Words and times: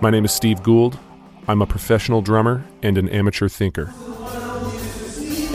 My 0.00 0.10
name 0.10 0.24
is 0.24 0.30
Steve 0.30 0.62
Gould. 0.62 0.96
I'm 1.48 1.60
a 1.60 1.66
professional 1.66 2.22
drummer 2.22 2.64
and 2.84 2.96
an 2.96 3.08
amateur 3.08 3.48
thinker. 3.48 3.86
Steve 3.86 5.50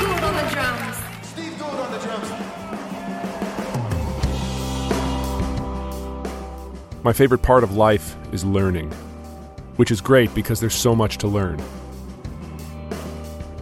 Gould 0.00 0.24
on 0.24 0.34
the 0.34 0.48
drums. 0.50 0.96
Steve 1.22 1.58
Gould 1.58 1.74
on 1.74 1.92
the 1.92 1.98
drums. 1.98 2.30
My 7.04 7.12
favorite 7.12 7.42
part 7.42 7.62
of 7.62 7.76
life 7.76 8.16
is 8.32 8.42
learning, 8.42 8.90
which 9.76 9.90
is 9.90 10.00
great 10.00 10.34
because 10.34 10.60
there's 10.60 10.74
so 10.74 10.94
much 10.94 11.18
to 11.18 11.28
learn. 11.28 11.62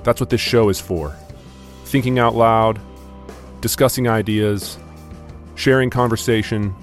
That's 0.04 0.20
what 0.20 0.30
this 0.30 0.40
show 0.40 0.68
is 0.68 0.80
for 0.80 1.16
thinking 1.84 2.20
out 2.20 2.36
loud, 2.36 2.80
discussing 3.60 4.06
ideas, 4.08 4.78
sharing 5.56 5.90
conversation, 5.90 6.74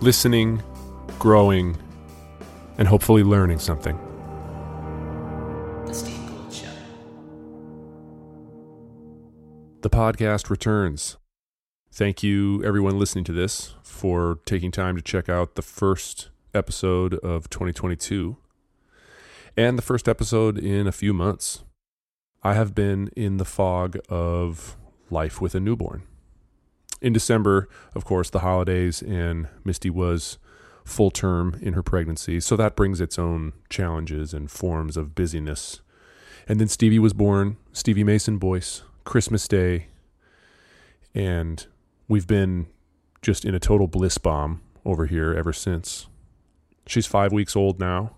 listening, 0.00 0.62
growing, 1.18 1.76
and 2.78 2.86
hopefully 2.86 3.24
learning 3.24 3.58
something. 3.58 3.98
The 5.86 5.94
Steve 5.94 6.26
Gould 6.28 6.52
Show. 6.52 6.66
The 9.82 9.90
podcast 9.90 10.50
returns. 10.50 11.16
Thank 11.90 12.22
you, 12.22 12.62
everyone 12.64 12.98
listening 12.98 13.24
to 13.24 13.32
this, 13.32 13.74
for 13.82 14.38
taking 14.44 14.70
time 14.70 14.94
to 14.94 15.02
check 15.02 15.28
out 15.28 15.56
the 15.56 15.62
first 15.62 16.30
episode 16.54 17.14
of 17.14 17.50
2022 17.50 18.36
and 19.56 19.76
the 19.76 19.82
first 19.82 20.08
episode 20.08 20.56
in 20.58 20.86
a 20.86 20.92
few 20.92 21.12
months. 21.12 21.64
I 22.44 22.54
have 22.54 22.72
been 22.72 23.08
in 23.16 23.38
the 23.38 23.44
fog 23.44 23.98
of 24.08 24.76
life 25.10 25.40
with 25.40 25.56
a 25.56 25.60
newborn. 25.60 26.04
In 27.00 27.12
December, 27.12 27.68
of 27.94 28.04
course, 28.04 28.30
the 28.30 28.40
holidays, 28.40 29.02
and 29.02 29.48
Misty 29.64 29.90
was 29.90 30.38
full 30.84 31.10
term 31.10 31.58
in 31.60 31.74
her 31.74 31.82
pregnancy, 31.82 32.40
so 32.40 32.56
that 32.56 32.74
brings 32.74 33.00
its 33.00 33.18
own 33.18 33.52
challenges 33.68 34.34
and 34.34 34.50
forms 34.50 34.96
of 34.96 35.14
busyness. 35.14 35.80
And 36.48 36.58
then 36.58 36.68
Stevie 36.68 36.98
was 36.98 37.12
born, 37.12 37.58
Stevie 37.72 38.04
Mason 38.04 38.38
Boyce, 38.38 38.82
Christmas 39.04 39.46
Day, 39.46 39.88
and 41.14 41.66
we've 42.08 42.26
been 42.26 42.66
just 43.22 43.44
in 43.44 43.54
a 43.54 43.60
total 43.60 43.86
bliss 43.86 44.18
bomb 44.18 44.62
over 44.84 45.06
here 45.06 45.34
ever 45.34 45.52
since. 45.52 46.06
She's 46.86 47.06
five 47.06 47.32
weeks 47.32 47.54
old 47.54 47.78
now, 47.78 48.16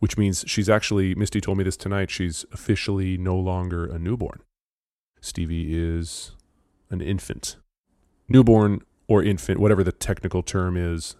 which 0.00 0.18
means 0.18 0.44
she's 0.46 0.68
actually, 0.68 1.14
Misty 1.14 1.40
told 1.40 1.58
me 1.58 1.64
this 1.64 1.76
tonight, 1.76 2.10
she's 2.10 2.44
officially 2.52 3.16
no 3.16 3.36
longer 3.36 3.86
a 3.86 3.98
newborn. 3.98 4.40
Stevie 5.20 5.74
is 5.74 6.32
an 6.90 7.00
infant. 7.00 7.56
Newborn 8.28 8.80
or 9.06 9.22
infant, 9.22 9.60
whatever 9.60 9.84
the 9.84 9.92
technical 9.92 10.42
term 10.42 10.76
is, 10.76 11.16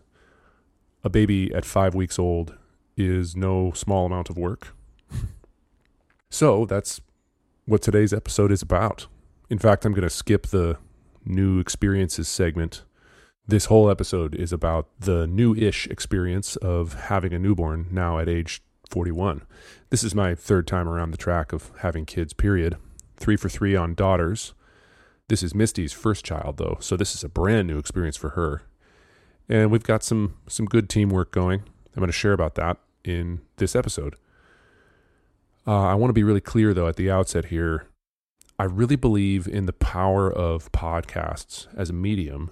a 1.03 1.11
baby 1.11 1.53
at 1.55 1.65
five 1.65 1.95
weeks 1.95 2.19
old 2.19 2.57
is 2.97 3.37
no 3.37 3.73
small 3.73 4.07
amount 4.07 4.31
of 4.31 4.39
work. 4.39 4.75
so 6.31 6.65
that's 6.65 7.01
what 7.67 7.83
today's 7.83 8.13
episode 8.13 8.51
is 8.51 8.63
about. 8.63 9.07
In 9.51 9.59
fact, 9.59 9.85
I'm 9.85 9.93
going 9.93 10.03
to 10.03 10.11
skip 10.11 10.47
the 10.47 10.79
new 11.25 11.59
experiences 11.59 12.29
segment. 12.29 12.85
This 13.47 13.67
whole 13.67 13.91
episode 13.91 14.35
is 14.35 14.53
about 14.53 14.89
the 14.99 15.27
new 15.27 15.55
ish 15.55 15.87
experience 15.89 16.57
of 16.57 16.95
having 16.95 17.35
a 17.35 17.39
newborn 17.39 17.89
now 17.91 18.19
at 18.19 18.29
age 18.29 18.63
41. 18.89 19.43
This 19.91 20.03
is 20.03 20.15
my 20.15 20.35
third 20.35 20.67
time 20.67 20.89
around 20.89 21.11
the 21.11 21.19
track 21.19 21.53
of 21.53 21.71
having 21.81 22.07
kids, 22.07 22.33
period. 22.33 22.77
Three 23.17 23.37
for 23.37 23.49
three 23.49 23.77
on 23.77 23.95
daughters. 23.95 24.55
This 25.29 25.43
is 25.43 25.55
Misty's 25.55 25.93
first 25.93 26.23
child, 26.23 26.59
though, 26.59 26.77
so 26.81 26.97
this 26.97 27.15
is 27.15 27.25
a 27.25 27.31
brand 27.31 27.67
new 27.67 27.79
experience 27.79 28.17
for 28.17 28.31
her. 28.31 28.63
And 29.49 29.71
we've 29.71 29.83
got 29.83 30.03
some, 30.03 30.35
some 30.49 30.67
good 30.67 30.91
teamwork 30.91 31.33
going. 31.33 31.61
I'm 31.61 32.01
going 32.01 32.09
to 32.09 32.13
share 32.13 32.35
about 32.35 32.57
that 32.57 32.77
in 33.05 33.41
this 33.57 33.75
episode. 33.75 34.17
Uh, 35.67 35.87
I 35.87 35.95
want 35.95 36.11
to 36.11 36.15
be 36.15 36.25
really 36.25 36.43
clear, 36.43 36.75
though, 36.75 36.89
at 36.89 36.97
the 36.97 37.11
outset 37.11 37.47
here. 37.47 37.87
I 38.59 38.65
really 38.65 38.97
believe 38.97 39.49
in 39.49 39.65
the 39.65 39.73
power 39.73 40.31
of 40.31 40.71
podcasts 40.73 41.69
as 41.75 41.89
a 41.89 41.95
medium 41.95 42.51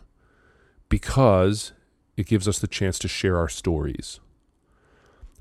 because 0.88 1.72
it 2.16 2.26
gives 2.26 2.48
us 2.48 2.58
the 2.58 2.66
chance 2.66 2.98
to 3.00 3.08
share 3.08 3.36
our 3.36 3.48
stories. 3.50 4.18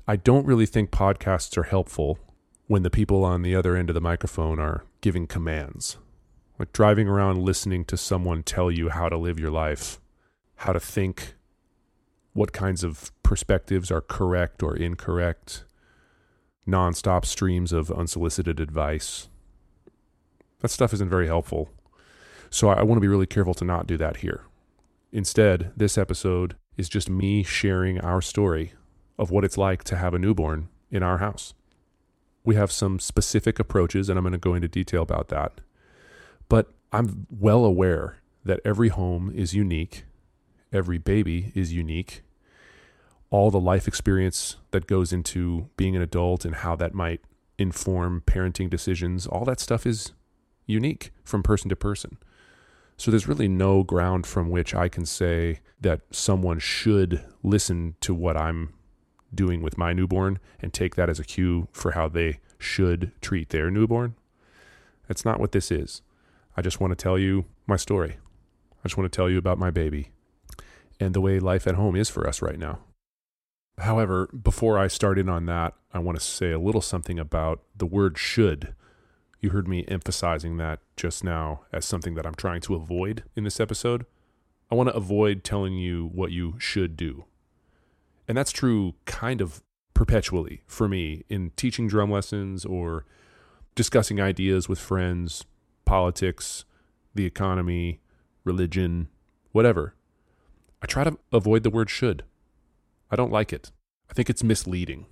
I 0.06 0.16
don't 0.16 0.46
really 0.46 0.66
think 0.66 0.90
podcasts 0.90 1.56
are 1.56 1.62
helpful 1.64 2.18
when 2.66 2.82
the 2.82 2.90
people 2.90 3.24
on 3.24 3.40
the 3.40 3.54
other 3.54 3.74
end 3.74 3.88
of 3.88 3.94
the 3.94 4.00
microphone 4.00 4.58
are 4.58 4.84
giving 5.00 5.26
commands. 5.26 5.96
Like 6.58 6.72
driving 6.72 7.08
around 7.08 7.38
listening 7.38 7.84
to 7.86 7.96
someone 7.96 8.42
tell 8.42 8.70
you 8.70 8.88
how 8.90 9.08
to 9.08 9.16
live 9.16 9.40
your 9.40 9.50
life, 9.50 10.00
how 10.56 10.72
to 10.72 10.80
think, 10.80 11.34
what 12.34 12.52
kinds 12.52 12.84
of 12.84 13.10
perspectives 13.22 13.90
are 13.90 14.00
correct 14.00 14.62
or 14.62 14.76
incorrect, 14.76 15.64
nonstop 16.66 17.24
streams 17.24 17.72
of 17.72 17.90
unsolicited 17.90 18.60
advice. 18.60 19.28
That 20.60 20.68
stuff 20.68 20.92
isn't 20.94 21.08
very 21.10 21.26
helpful. 21.26 21.70
So 22.50 22.68
I, 22.68 22.74
I 22.74 22.82
want 22.82 22.96
to 22.96 23.00
be 23.00 23.08
really 23.08 23.26
careful 23.26 23.54
to 23.54 23.64
not 23.64 23.86
do 23.86 23.96
that 23.96 24.18
here. 24.18 24.44
Instead, 25.10 25.72
this 25.76 25.98
episode 25.98 26.56
is 26.76 26.88
just 26.88 27.10
me 27.10 27.42
sharing 27.42 28.00
our 28.00 28.22
story 28.22 28.72
of 29.18 29.30
what 29.30 29.44
it's 29.44 29.58
like 29.58 29.84
to 29.84 29.96
have 29.96 30.14
a 30.14 30.18
newborn 30.18 30.68
in 30.90 31.02
our 31.02 31.18
house. 31.18 31.54
We 32.44 32.54
have 32.54 32.72
some 32.72 32.98
specific 32.98 33.58
approaches, 33.58 34.08
and 34.08 34.18
I'm 34.18 34.24
going 34.24 34.32
to 34.32 34.38
go 34.38 34.54
into 34.54 34.68
detail 34.68 35.02
about 35.02 35.28
that. 35.28 35.60
But 36.52 36.70
I'm 36.92 37.26
well 37.30 37.64
aware 37.64 38.18
that 38.44 38.60
every 38.62 38.88
home 38.88 39.32
is 39.34 39.54
unique, 39.54 40.04
every 40.70 40.98
baby 40.98 41.50
is 41.54 41.72
unique. 41.72 42.24
All 43.30 43.50
the 43.50 43.58
life 43.58 43.88
experience 43.88 44.56
that 44.70 44.86
goes 44.86 45.14
into 45.14 45.70
being 45.78 45.96
an 45.96 46.02
adult 46.02 46.44
and 46.44 46.56
how 46.56 46.76
that 46.76 46.92
might 46.92 47.22
inform 47.56 48.22
parenting 48.26 48.68
decisions, 48.68 49.26
all 49.26 49.46
that 49.46 49.60
stuff 49.60 49.86
is 49.86 50.12
unique 50.66 51.10
from 51.24 51.42
person 51.42 51.70
to 51.70 51.74
person. 51.74 52.18
So 52.98 53.10
there's 53.10 53.26
really 53.26 53.48
no 53.48 53.82
ground 53.82 54.26
from 54.26 54.50
which 54.50 54.74
I 54.74 54.90
can 54.90 55.06
say 55.06 55.60
that 55.80 56.02
someone 56.10 56.58
should 56.58 57.24
listen 57.42 57.94
to 58.02 58.12
what 58.12 58.36
I'm 58.36 58.74
doing 59.34 59.62
with 59.62 59.78
my 59.78 59.94
newborn 59.94 60.38
and 60.60 60.70
take 60.70 60.96
that 60.96 61.08
as 61.08 61.18
a 61.18 61.24
cue 61.24 61.68
for 61.72 61.92
how 61.92 62.08
they 62.08 62.40
should 62.58 63.10
treat 63.22 63.48
their 63.48 63.70
newborn. 63.70 64.16
That's 65.08 65.24
not 65.24 65.40
what 65.40 65.52
this 65.52 65.70
is. 65.70 66.02
I 66.56 66.62
just 66.62 66.80
want 66.80 66.90
to 66.90 67.02
tell 67.02 67.18
you 67.18 67.46
my 67.66 67.76
story. 67.76 68.16
I 68.72 68.88
just 68.88 68.96
want 68.96 69.10
to 69.10 69.16
tell 69.16 69.30
you 69.30 69.38
about 69.38 69.58
my 69.58 69.70
baby 69.70 70.10
and 71.00 71.14
the 71.14 71.20
way 71.20 71.38
life 71.38 71.66
at 71.66 71.74
home 71.74 71.96
is 71.96 72.08
for 72.08 72.26
us 72.28 72.42
right 72.42 72.58
now. 72.58 72.80
However, 73.78 74.28
before 74.28 74.78
I 74.78 74.86
start 74.86 75.18
in 75.18 75.28
on 75.28 75.46
that, 75.46 75.74
I 75.92 75.98
want 75.98 76.18
to 76.18 76.24
say 76.24 76.52
a 76.52 76.58
little 76.58 76.80
something 76.80 77.18
about 77.18 77.62
the 77.74 77.86
word 77.86 78.18
should. 78.18 78.74
You 79.40 79.50
heard 79.50 79.66
me 79.66 79.84
emphasizing 79.88 80.58
that 80.58 80.80
just 80.96 81.24
now 81.24 81.62
as 81.72 81.84
something 81.84 82.14
that 82.14 82.26
I'm 82.26 82.34
trying 82.34 82.60
to 82.62 82.74
avoid 82.74 83.24
in 83.34 83.44
this 83.44 83.60
episode. 83.60 84.06
I 84.70 84.74
want 84.74 84.88
to 84.88 84.94
avoid 84.94 85.42
telling 85.42 85.74
you 85.74 86.10
what 86.12 86.30
you 86.30 86.54
should 86.58 86.96
do. 86.96 87.24
And 88.28 88.38
that's 88.38 88.52
true 88.52 88.94
kind 89.04 89.40
of 89.40 89.62
perpetually 89.94 90.62
for 90.66 90.88
me 90.88 91.24
in 91.28 91.50
teaching 91.56 91.88
drum 91.88 92.10
lessons 92.10 92.64
or 92.64 93.04
discussing 93.74 94.20
ideas 94.20 94.68
with 94.68 94.78
friends, 94.78 95.44
politics, 95.84 96.64
the 97.14 97.26
economy, 97.26 98.00
religion, 98.44 99.08
whatever. 99.52 99.94
I 100.82 100.86
try 100.86 101.04
to 101.04 101.18
avoid 101.32 101.62
the 101.62 101.70
word 101.70 101.90
should. 101.90 102.24
I 103.10 103.16
don't 103.16 103.32
like 103.32 103.52
it. 103.52 103.70
I 104.10 104.14
think 104.14 104.28
it's 104.28 104.42
misleading. 104.42 105.06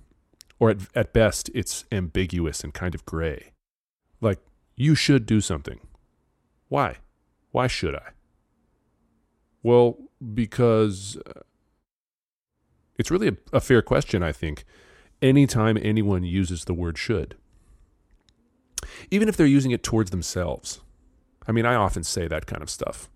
Or 0.59 0.69
at, 0.69 0.77
at 0.93 1.13
best, 1.13 1.49
it's 1.53 1.85
ambiguous 1.91 2.63
and 2.63 2.73
kind 2.73 2.93
of 2.93 3.05
gray. 3.05 3.53
Like, 4.19 4.39
you 4.75 4.95
should 4.95 5.25
do 5.25 5.41
something. 5.41 5.79
Why? 6.67 6.97
Why 7.51 7.67
should 7.67 7.95
I? 7.95 8.11
Well, 9.63 9.97
because 10.33 11.17
uh, 11.25 11.41
it's 12.97 13.11
really 13.11 13.27
a, 13.29 13.37
a 13.53 13.59
fair 13.59 13.81
question, 13.81 14.23
I 14.23 14.31
think, 14.31 14.63
anytime 15.21 15.77
anyone 15.81 16.23
uses 16.23 16.65
the 16.65 16.73
word 16.73 16.97
should. 16.97 17.35
Even 19.09 19.29
if 19.29 19.37
they're 19.37 19.45
using 19.45 19.71
it 19.71 19.83
towards 19.83 20.11
themselves. 20.11 20.81
I 21.47 21.51
mean, 21.51 21.65
I 21.65 21.75
often 21.75 22.03
say 22.03 22.27
that 22.27 22.45
kind 22.45 22.61
of 22.61 22.69
stuff. 22.69 23.09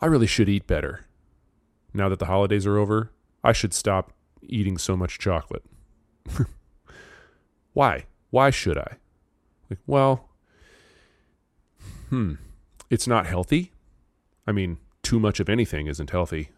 I 0.00 0.06
really 0.06 0.26
should 0.26 0.48
eat 0.48 0.66
better. 0.66 1.06
Now 1.94 2.08
that 2.08 2.18
the 2.18 2.26
holidays 2.26 2.66
are 2.66 2.78
over, 2.78 3.10
I 3.42 3.52
should 3.52 3.72
stop 3.72 4.12
eating 4.42 4.78
so 4.78 4.96
much 4.96 5.18
chocolate. 5.18 5.64
Why? 7.72 8.04
Why 8.30 8.50
should 8.50 8.78
I? 8.78 8.96
Like, 9.70 9.78
well, 9.86 10.28
hmm, 12.10 12.34
it's 12.90 13.06
not 13.06 13.26
healthy. 13.26 13.72
I 14.46 14.52
mean, 14.52 14.78
too 15.02 15.18
much 15.18 15.40
of 15.40 15.48
anything 15.48 15.86
isn't 15.86 16.10
healthy. 16.10 16.50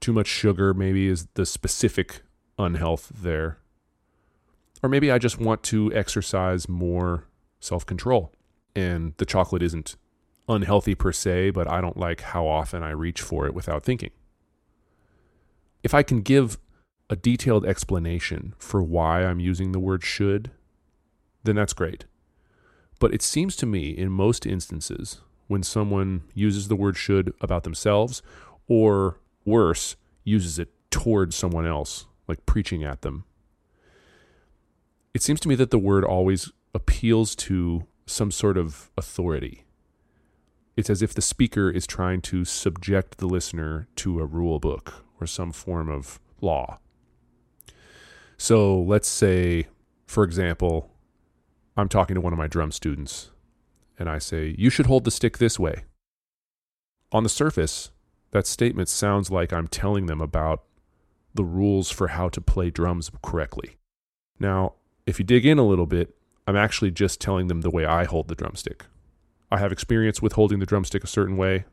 Too 0.00 0.12
much 0.12 0.26
sugar, 0.26 0.72
maybe, 0.72 1.08
is 1.08 1.26
the 1.34 1.46
specific 1.46 2.22
unhealth 2.58 3.12
there. 3.22 3.58
Or 4.82 4.88
maybe 4.88 5.10
I 5.10 5.18
just 5.18 5.38
want 5.38 5.62
to 5.64 5.92
exercise 5.92 6.68
more 6.68 7.24
self 7.60 7.84
control. 7.84 8.32
And 8.76 9.14
the 9.16 9.26
chocolate 9.26 9.62
isn't 9.62 9.96
unhealthy 10.48 10.94
per 10.94 11.12
se, 11.12 11.50
but 11.50 11.70
I 11.70 11.80
don't 11.80 11.96
like 11.96 12.20
how 12.20 12.46
often 12.46 12.82
I 12.82 12.90
reach 12.90 13.20
for 13.20 13.46
it 13.46 13.54
without 13.54 13.84
thinking. 13.84 14.10
If 15.82 15.94
I 15.94 16.02
can 16.02 16.20
give 16.20 16.58
a 17.10 17.16
detailed 17.16 17.64
explanation 17.64 18.54
for 18.58 18.82
why 18.82 19.24
I'm 19.24 19.40
using 19.40 19.72
the 19.72 19.78
word 19.78 20.04
should, 20.04 20.50
then 21.44 21.56
that's 21.56 21.72
great. 21.72 22.04
But 22.98 23.14
it 23.14 23.22
seems 23.22 23.56
to 23.56 23.66
me, 23.66 23.90
in 23.90 24.10
most 24.10 24.44
instances, 24.44 25.20
when 25.46 25.62
someone 25.62 26.24
uses 26.34 26.68
the 26.68 26.76
word 26.76 26.96
should 26.96 27.32
about 27.40 27.62
themselves, 27.62 28.22
or 28.66 29.18
worse, 29.44 29.96
uses 30.24 30.58
it 30.58 30.68
towards 30.90 31.36
someone 31.36 31.66
else, 31.66 32.06
like 32.26 32.44
preaching 32.44 32.84
at 32.84 33.02
them, 33.02 33.24
it 35.18 35.22
seems 35.22 35.40
to 35.40 35.48
me 35.48 35.56
that 35.56 35.72
the 35.72 35.80
word 35.80 36.04
always 36.04 36.52
appeals 36.72 37.34
to 37.34 37.84
some 38.06 38.30
sort 38.30 38.56
of 38.56 38.92
authority. 38.96 39.64
It's 40.76 40.88
as 40.88 41.02
if 41.02 41.12
the 41.12 41.20
speaker 41.20 41.68
is 41.68 41.88
trying 41.88 42.20
to 42.30 42.44
subject 42.44 43.18
the 43.18 43.26
listener 43.26 43.88
to 43.96 44.20
a 44.20 44.24
rule 44.24 44.60
book 44.60 45.04
or 45.20 45.26
some 45.26 45.50
form 45.50 45.88
of 45.88 46.20
law. 46.40 46.78
So 48.36 48.80
let's 48.80 49.08
say, 49.08 49.66
for 50.06 50.22
example, 50.22 50.88
I'm 51.76 51.88
talking 51.88 52.14
to 52.14 52.20
one 52.20 52.32
of 52.32 52.38
my 52.38 52.46
drum 52.46 52.70
students 52.70 53.32
and 53.98 54.08
I 54.08 54.18
say, 54.18 54.54
You 54.56 54.70
should 54.70 54.86
hold 54.86 55.02
the 55.02 55.10
stick 55.10 55.38
this 55.38 55.58
way. 55.58 55.82
On 57.10 57.24
the 57.24 57.28
surface, 57.28 57.90
that 58.30 58.46
statement 58.46 58.88
sounds 58.88 59.32
like 59.32 59.52
I'm 59.52 59.66
telling 59.66 60.06
them 60.06 60.20
about 60.20 60.62
the 61.34 61.44
rules 61.44 61.90
for 61.90 62.06
how 62.06 62.28
to 62.28 62.40
play 62.40 62.70
drums 62.70 63.10
correctly. 63.20 63.78
Now, 64.38 64.74
if 65.08 65.18
you 65.18 65.24
dig 65.24 65.46
in 65.46 65.58
a 65.58 65.66
little 65.66 65.86
bit, 65.86 66.14
I'm 66.46 66.56
actually 66.56 66.90
just 66.90 67.18
telling 67.18 67.46
them 67.46 67.62
the 67.62 67.70
way 67.70 67.86
I 67.86 68.04
hold 68.04 68.28
the 68.28 68.34
drumstick. 68.34 68.84
I 69.50 69.56
have 69.56 69.72
experience 69.72 70.20
with 70.20 70.34
holding 70.34 70.58
the 70.58 70.66
drumstick 70.66 71.02
a 71.02 71.06
certain 71.06 71.38
way, 71.38 71.64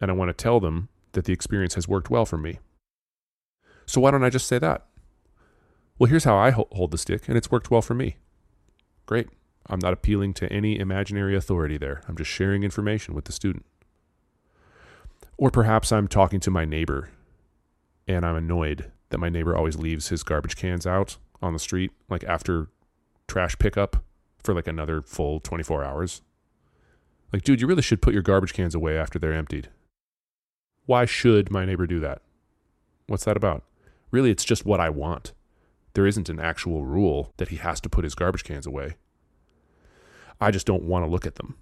and 0.00 0.10
I 0.10 0.14
want 0.14 0.30
to 0.30 0.32
tell 0.32 0.58
them 0.58 0.88
that 1.12 1.26
the 1.26 1.32
experience 1.32 1.74
has 1.74 1.86
worked 1.86 2.10
well 2.10 2.26
for 2.26 2.36
me. 2.36 2.58
So 3.86 4.00
why 4.00 4.10
don't 4.10 4.24
I 4.24 4.30
just 4.30 4.48
say 4.48 4.58
that? 4.58 4.84
Well, 5.96 6.10
here's 6.10 6.24
how 6.24 6.36
I 6.36 6.50
hold 6.50 6.90
the 6.90 6.98
stick, 6.98 7.28
and 7.28 7.38
it's 7.38 7.52
worked 7.52 7.70
well 7.70 7.82
for 7.82 7.94
me. 7.94 8.16
Great. 9.06 9.28
I'm 9.68 9.78
not 9.78 9.92
appealing 9.92 10.34
to 10.34 10.52
any 10.52 10.76
imaginary 10.76 11.36
authority 11.36 11.78
there. 11.78 12.02
I'm 12.08 12.16
just 12.16 12.30
sharing 12.30 12.64
information 12.64 13.14
with 13.14 13.26
the 13.26 13.32
student. 13.32 13.64
Or 15.36 15.52
perhaps 15.52 15.92
I'm 15.92 16.08
talking 16.08 16.40
to 16.40 16.50
my 16.50 16.64
neighbor 16.64 17.10
and 18.08 18.24
I'm 18.24 18.36
annoyed 18.36 18.90
that 19.10 19.18
my 19.18 19.28
neighbor 19.28 19.56
always 19.56 19.76
leaves 19.76 20.08
his 20.08 20.22
garbage 20.22 20.56
cans 20.56 20.86
out 20.86 21.16
on 21.46 21.52
the 21.52 21.58
street, 21.58 21.92
like 22.08 22.24
after 22.24 22.68
trash 23.28 23.58
pickup 23.58 24.04
for 24.42 24.54
like 24.54 24.66
another 24.66 25.02
full 25.02 25.40
24 25.40 25.84
hours. 25.84 26.22
Like, 27.32 27.42
dude, 27.42 27.60
you 27.60 27.66
really 27.66 27.82
should 27.82 28.02
put 28.02 28.14
your 28.14 28.22
garbage 28.22 28.52
cans 28.52 28.74
away 28.74 28.96
after 28.96 29.18
they're 29.18 29.32
emptied. 29.32 29.70
Why 30.84 31.04
should 31.04 31.50
my 31.50 31.64
neighbor 31.64 31.86
do 31.86 31.98
that? 32.00 32.22
What's 33.08 33.24
that 33.24 33.36
about? 33.36 33.64
Really, 34.10 34.30
it's 34.30 34.44
just 34.44 34.64
what 34.64 34.80
I 34.80 34.90
want. 34.90 35.32
There 35.94 36.06
isn't 36.06 36.28
an 36.28 36.38
actual 36.38 36.84
rule 36.84 37.32
that 37.38 37.48
he 37.48 37.56
has 37.56 37.80
to 37.80 37.88
put 37.88 38.04
his 38.04 38.14
garbage 38.14 38.44
cans 38.44 38.66
away. 38.66 38.96
I 40.40 40.50
just 40.50 40.66
don't 40.66 40.84
want 40.84 41.04
to 41.04 41.10
look 41.10 41.26
at 41.26 41.36
them. 41.36 41.56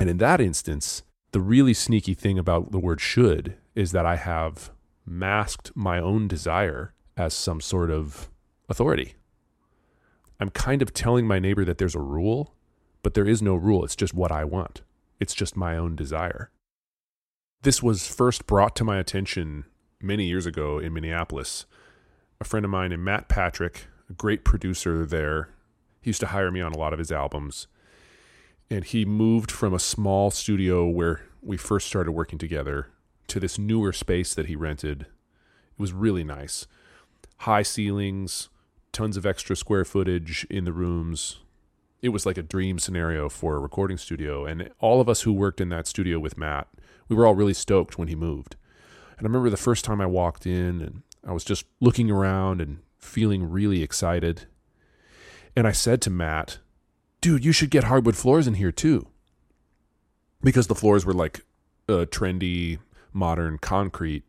And 0.00 0.10
in 0.10 0.18
that 0.18 0.40
instance, 0.40 1.02
the 1.32 1.40
really 1.40 1.74
sneaky 1.74 2.14
thing 2.14 2.38
about 2.38 2.72
the 2.72 2.78
word 2.78 3.00
should 3.00 3.56
is 3.74 3.92
that 3.92 4.06
I 4.06 4.16
have 4.16 4.70
masked 5.06 5.70
my 5.74 6.00
own 6.00 6.26
desire 6.26 6.94
as 7.16 7.34
some 7.34 7.60
sort 7.60 7.90
of 7.90 8.28
authority. 8.68 9.14
I'm 10.40 10.50
kind 10.50 10.82
of 10.82 10.92
telling 10.92 11.26
my 11.26 11.38
neighbor 11.38 11.64
that 11.64 11.78
there's 11.78 11.94
a 11.94 12.00
rule, 12.00 12.54
but 13.02 13.14
there 13.14 13.26
is 13.26 13.40
no 13.40 13.54
rule. 13.54 13.84
It's 13.84 13.96
just 13.96 14.14
what 14.14 14.32
I 14.32 14.44
want, 14.44 14.82
it's 15.20 15.34
just 15.34 15.56
my 15.56 15.76
own 15.76 15.96
desire. 15.96 16.50
This 17.62 17.82
was 17.82 18.06
first 18.06 18.46
brought 18.46 18.76
to 18.76 18.84
my 18.84 18.98
attention 18.98 19.64
many 20.00 20.26
years 20.26 20.44
ago 20.44 20.78
in 20.78 20.92
Minneapolis. 20.92 21.64
A 22.40 22.44
friend 22.44 22.64
of 22.64 22.70
mine, 22.70 22.90
named 22.90 23.02
Matt 23.02 23.28
Patrick, 23.28 23.86
a 24.10 24.12
great 24.12 24.44
producer 24.44 25.06
there, 25.06 25.48
he 26.02 26.10
used 26.10 26.20
to 26.20 26.26
hire 26.26 26.50
me 26.50 26.60
on 26.60 26.72
a 26.72 26.78
lot 26.78 26.92
of 26.92 26.98
his 26.98 27.10
albums. 27.10 27.66
And 28.70 28.84
he 28.84 29.06
moved 29.06 29.50
from 29.50 29.72
a 29.72 29.78
small 29.78 30.30
studio 30.30 30.86
where 30.86 31.22
we 31.40 31.56
first 31.56 31.86
started 31.86 32.12
working 32.12 32.38
together 32.38 32.88
to 33.28 33.40
this 33.40 33.58
newer 33.58 33.92
space 33.92 34.34
that 34.34 34.46
he 34.46 34.56
rented. 34.56 35.02
It 35.02 35.78
was 35.78 35.92
really 35.92 36.24
nice. 36.24 36.66
High 37.38 37.62
ceilings, 37.62 38.50
tons 38.94 39.16
of 39.16 39.26
extra 39.26 39.56
square 39.56 39.84
footage 39.84 40.46
in 40.48 40.64
the 40.64 40.72
rooms. 40.72 41.40
It 42.00 42.10
was 42.10 42.24
like 42.24 42.38
a 42.38 42.42
dream 42.42 42.78
scenario 42.78 43.28
for 43.28 43.56
a 43.56 43.60
recording 43.60 43.98
studio. 43.98 44.46
And 44.46 44.70
all 44.78 45.00
of 45.00 45.08
us 45.08 45.22
who 45.22 45.32
worked 45.32 45.60
in 45.60 45.68
that 45.70 45.86
studio 45.86 46.18
with 46.18 46.38
Matt, 46.38 46.68
we 47.08 47.16
were 47.16 47.26
all 47.26 47.34
really 47.34 47.54
stoked 47.54 47.98
when 47.98 48.08
he 48.08 48.14
moved. 48.14 48.56
And 49.18 49.26
I 49.26 49.28
remember 49.28 49.50
the 49.50 49.56
first 49.56 49.84
time 49.84 50.00
I 50.00 50.06
walked 50.06 50.46
in 50.46 50.80
and 50.80 51.02
I 51.26 51.32
was 51.32 51.44
just 51.44 51.66
looking 51.80 52.10
around 52.10 52.60
and 52.60 52.78
feeling 52.98 53.50
really 53.50 53.82
excited. 53.82 54.46
And 55.56 55.66
I 55.66 55.72
said 55.72 56.00
to 56.02 56.10
Matt, 56.10 56.58
dude, 57.20 57.44
you 57.44 57.52
should 57.52 57.70
get 57.70 57.84
hardwood 57.84 58.16
floors 58.16 58.46
in 58.46 58.54
here 58.54 58.72
too. 58.72 59.06
Because 60.42 60.66
the 60.66 60.74
floors 60.74 61.06
were 61.06 61.14
like 61.14 61.44
uh, 61.88 62.04
trendy, 62.10 62.78
modern 63.12 63.58
concrete. 63.58 64.24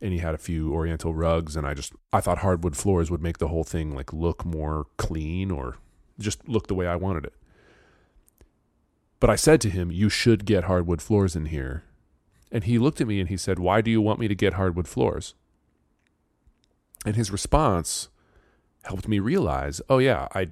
And 0.00 0.12
he 0.12 0.18
had 0.18 0.34
a 0.34 0.38
few 0.38 0.72
oriental 0.72 1.14
rugs. 1.14 1.56
And 1.56 1.66
I 1.66 1.74
just, 1.74 1.92
I 2.12 2.20
thought 2.20 2.38
hardwood 2.38 2.76
floors 2.76 3.10
would 3.10 3.22
make 3.22 3.38
the 3.38 3.48
whole 3.48 3.64
thing 3.64 3.94
like 3.94 4.12
look 4.12 4.44
more 4.44 4.86
clean 4.96 5.50
or 5.50 5.78
just 6.18 6.48
look 6.48 6.66
the 6.66 6.74
way 6.74 6.86
I 6.86 6.96
wanted 6.96 7.24
it. 7.24 7.34
But 9.20 9.30
I 9.30 9.36
said 9.36 9.60
to 9.62 9.70
him, 9.70 9.90
you 9.90 10.08
should 10.08 10.44
get 10.44 10.64
hardwood 10.64 11.02
floors 11.02 11.34
in 11.34 11.46
here. 11.46 11.84
And 12.52 12.64
he 12.64 12.78
looked 12.78 13.00
at 13.00 13.08
me 13.08 13.20
and 13.20 13.28
he 13.28 13.36
said, 13.36 13.58
Why 13.58 13.80
do 13.80 13.90
you 13.90 14.00
want 14.00 14.20
me 14.20 14.28
to 14.28 14.34
get 14.34 14.54
hardwood 14.54 14.88
floors? 14.88 15.34
And 17.04 17.16
his 17.16 17.30
response 17.30 18.08
helped 18.84 19.08
me 19.08 19.18
realize, 19.18 19.80
oh 19.88 19.98
yeah, 19.98 20.28
I 20.34 20.48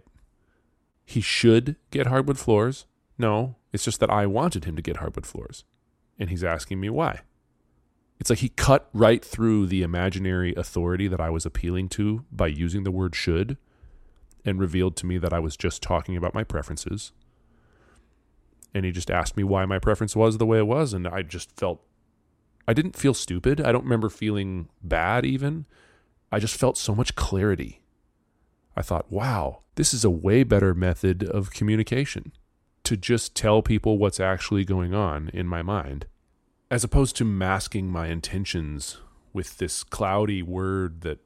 he 1.04 1.20
should 1.20 1.76
get 1.90 2.06
hardwood 2.06 2.38
floors. 2.38 2.84
No, 3.16 3.56
it's 3.72 3.84
just 3.84 4.00
that 4.00 4.10
I 4.10 4.26
wanted 4.26 4.64
him 4.64 4.76
to 4.76 4.82
get 4.82 4.96
hardwood 4.96 5.26
floors. 5.26 5.64
And 6.18 6.30
he's 6.30 6.44
asking 6.44 6.80
me 6.80 6.90
why. 6.90 7.20
It's 8.18 8.30
like 8.30 8.38
he 8.40 8.48
cut 8.48 8.88
right 8.92 9.24
through 9.24 9.66
the 9.66 9.82
imaginary 9.82 10.54
authority 10.54 11.06
that 11.08 11.20
I 11.20 11.30
was 11.30 11.44
appealing 11.44 11.88
to 11.90 12.24
by 12.32 12.46
using 12.46 12.84
the 12.84 12.90
word 12.90 13.14
should 13.14 13.58
and 14.44 14.58
revealed 14.58 14.96
to 14.96 15.06
me 15.06 15.18
that 15.18 15.32
I 15.32 15.38
was 15.38 15.56
just 15.56 15.82
talking 15.82 16.16
about 16.16 16.34
my 16.34 16.44
preferences. 16.44 17.12
And 18.74 18.84
he 18.84 18.92
just 18.92 19.10
asked 19.10 19.36
me 19.36 19.44
why 19.44 19.64
my 19.66 19.78
preference 19.78 20.14
was 20.16 20.38
the 20.38 20.46
way 20.46 20.58
it 20.58 20.66
was. 20.66 20.92
And 20.92 21.06
I 21.06 21.22
just 21.22 21.50
felt, 21.56 21.82
I 22.66 22.72
didn't 22.72 22.96
feel 22.96 23.14
stupid. 23.14 23.60
I 23.60 23.72
don't 23.72 23.84
remember 23.84 24.08
feeling 24.08 24.68
bad 24.82 25.24
even. 25.26 25.66
I 26.30 26.38
just 26.38 26.56
felt 26.56 26.78
so 26.78 26.94
much 26.94 27.16
clarity. 27.16 27.82
I 28.76 28.82
thought, 28.82 29.10
wow, 29.10 29.60
this 29.76 29.94
is 29.94 30.04
a 30.04 30.10
way 30.10 30.42
better 30.42 30.74
method 30.74 31.24
of 31.24 31.52
communication 31.52 32.32
to 32.84 32.96
just 32.96 33.34
tell 33.34 33.62
people 33.62 33.98
what's 33.98 34.20
actually 34.20 34.64
going 34.64 34.94
on 34.94 35.30
in 35.32 35.46
my 35.46 35.62
mind, 35.62 36.06
as 36.70 36.84
opposed 36.84 37.16
to 37.16 37.24
masking 37.24 37.88
my 37.88 38.08
intentions 38.08 38.98
with 39.32 39.58
this 39.58 39.84
cloudy 39.84 40.42
word 40.42 41.02
that 41.02 41.18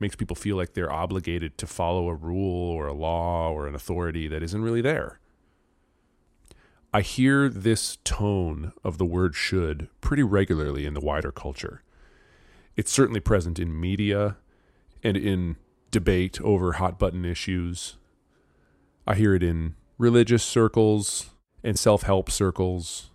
makes 0.00 0.16
people 0.16 0.36
feel 0.36 0.56
like 0.56 0.74
they're 0.74 0.92
obligated 0.92 1.56
to 1.58 1.66
follow 1.66 2.08
a 2.08 2.14
rule 2.14 2.70
or 2.70 2.86
a 2.86 2.92
law 2.92 3.50
or 3.50 3.66
an 3.66 3.74
authority 3.74 4.28
that 4.28 4.42
isn't 4.42 4.62
really 4.62 4.80
there. 4.80 5.18
I 6.92 7.02
hear 7.02 7.48
this 7.48 7.98
tone 8.04 8.72
of 8.82 8.98
the 8.98 9.04
word 9.04 9.34
should 9.34 9.88
pretty 10.00 10.22
regularly 10.22 10.86
in 10.86 10.94
the 10.94 11.00
wider 11.00 11.30
culture. 11.30 11.82
It's 12.76 12.92
certainly 12.92 13.20
present 13.20 13.58
in 13.58 13.78
media 13.78 14.36
and 15.02 15.16
in 15.16 15.56
debate 15.90 16.40
over 16.40 16.74
hot 16.74 16.98
button 16.98 17.24
issues. 17.24 17.96
I 19.06 19.14
hear 19.14 19.34
it 19.34 19.42
in 19.42 19.74
religious 19.98 20.42
circles 20.42 21.30
and 21.62 21.78
self 21.78 22.02
help 22.02 22.30
circles. 22.30 23.10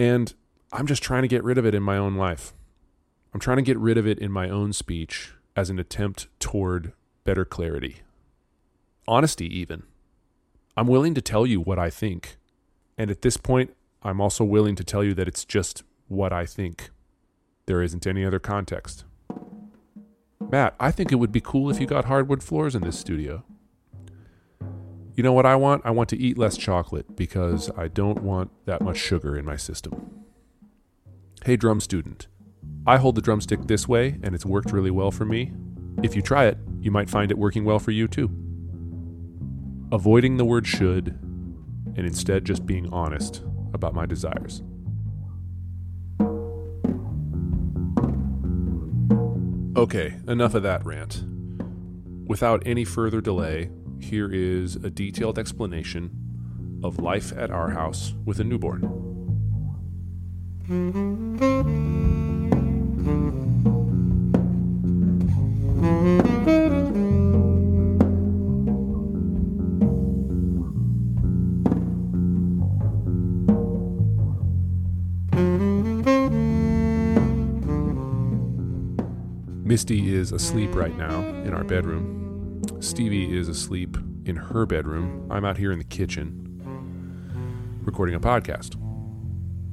And 0.00 0.32
I'm 0.72 0.86
just 0.86 1.02
trying 1.02 1.20
to 1.20 1.28
get 1.28 1.44
rid 1.44 1.58
of 1.58 1.66
it 1.66 1.74
in 1.74 1.82
my 1.82 1.98
own 1.98 2.14
life. 2.14 2.54
I'm 3.34 3.40
trying 3.40 3.58
to 3.58 3.62
get 3.62 3.76
rid 3.76 3.98
of 3.98 4.06
it 4.06 4.18
in 4.18 4.32
my 4.32 4.48
own 4.48 4.72
speech 4.72 5.34
as 5.54 5.68
an 5.68 5.78
attempt 5.78 6.26
toward 6.38 6.94
better 7.24 7.44
clarity. 7.44 7.96
Honesty, 9.06 9.44
even. 9.54 9.82
I'm 10.74 10.86
willing 10.86 11.12
to 11.12 11.20
tell 11.20 11.44
you 11.44 11.60
what 11.60 11.78
I 11.78 11.90
think. 11.90 12.38
And 12.96 13.10
at 13.10 13.20
this 13.20 13.36
point, 13.36 13.74
I'm 14.02 14.22
also 14.22 14.42
willing 14.42 14.74
to 14.76 14.84
tell 14.84 15.04
you 15.04 15.12
that 15.12 15.28
it's 15.28 15.44
just 15.44 15.82
what 16.08 16.32
I 16.32 16.46
think. 16.46 16.88
There 17.66 17.82
isn't 17.82 18.06
any 18.06 18.24
other 18.24 18.38
context. 18.38 19.04
Matt, 20.50 20.76
I 20.80 20.92
think 20.92 21.12
it 21.12 21.16
would 21.16 21.30
be 21.30 21.42
cool 21.42 21.68
if 21.68 21.78
you 21.78 21.86
got 21.86 22.06
hardwood 22.06 22.42
floors 22.42 22.74
in 22.74 22.80
this 22.80 22.98
studio. 22.98 23.44
You 25.14 25.22
know 25.22 25.32
what 25.32 25.46
I 25.46 25.56
want? 25.56 25.82
I 25.84 25.90
want 25.90 26.08
to 26.10 26.18
eat 26.18 26.38
less 26.38 26.56
chocolate 26.56 27.16
because 27.16 27.70
I 27.76 27.88
don't 27.88 28.22
want 28.22 28.50
that 28.66 28.80
much 28.80 28.96
sugar 28.96 29.36
in 29.36 29.44
my 29.44 29.56
system. 29.56 30.24
Hey, 31.44 31.56
drum 31.56 31.80
student. 31.80 32.28
I 32.86 32.96
hold 32.98 33.14
the 33.14 33.20
drumstick 33.20 33.66
this 33.66 33.88
way 33.88 34.18
and 34.22 34.34
it's 34.34 34.46
worked 34.46 34.72
really 34.72 34.90
well 34.90 35.10
for 35.10 35.24
me. 35.24 35.52
If 36.02 36.14
you 36.14 36.22
try 36.22 36.46
it, 36.46 36.58
you 36.80 36.90
might 36.90 37.10
find 37.10 37.30
it 37.30 37.38
working 37.38 37.64
well 37.64 37.78
for 37.78 37.90
you 37.90 38.08
too. 38.08 38.30
Avoiding 39.92 40.36
the 40.36 40.44
word 40.44 40.66
should 40.66 41.08
and 41.08 41.98
instead 42.06 42.44
just 42.44 42.64
being 42.64 42.90
honest 42.92 43.42
about 43.74 43.94
my 43.94 44.06
desires. 44.06 44.62
Okay, 49.76 50.16
enough 50.28 50.54
of 50.54 50.62
that 50.62 50.84
rant. 50.84 51.24
Without 52.26 52.62
any 52.66 52.84
further 52.84 53.20
delay, 53.20 53.70
here 54.02 54.32
is 54.32 54.76
a 54.76 54.90
detailed 54.90 55.38
explanation 55.38 56.10
of 56.82 56.98
life 56.98 57.32
at 57.36 57.50
our 57.50 57.70
house 57.70 58.14
with 58.24 58.40
a 58.40 58.44
newborn. 58.44 59.10
Misty 79.64 80.14
is 80.14 80.32
asleep 80.32 80.74
right 80.74 80.96
now 80.98 81.20
in 81.44 81.54
our 81.54 81.62
bedroom. 81.62 82.29
Stevie 82.80 83.36
is 83.36 83.48
asleep 83.48 83.96
in 84.24 84.36
her 84.36 84.66
bedroom. 84.66 85.26
I'm 85.30 85.44
out 85.44 85.56
here 85.56 85.72
in 85.72 85.78
the 85.78 85.84
kitchen 85.84 86.40
recording 87.82 88.14
a 88.14 88.20
podcast. 88.20 88.76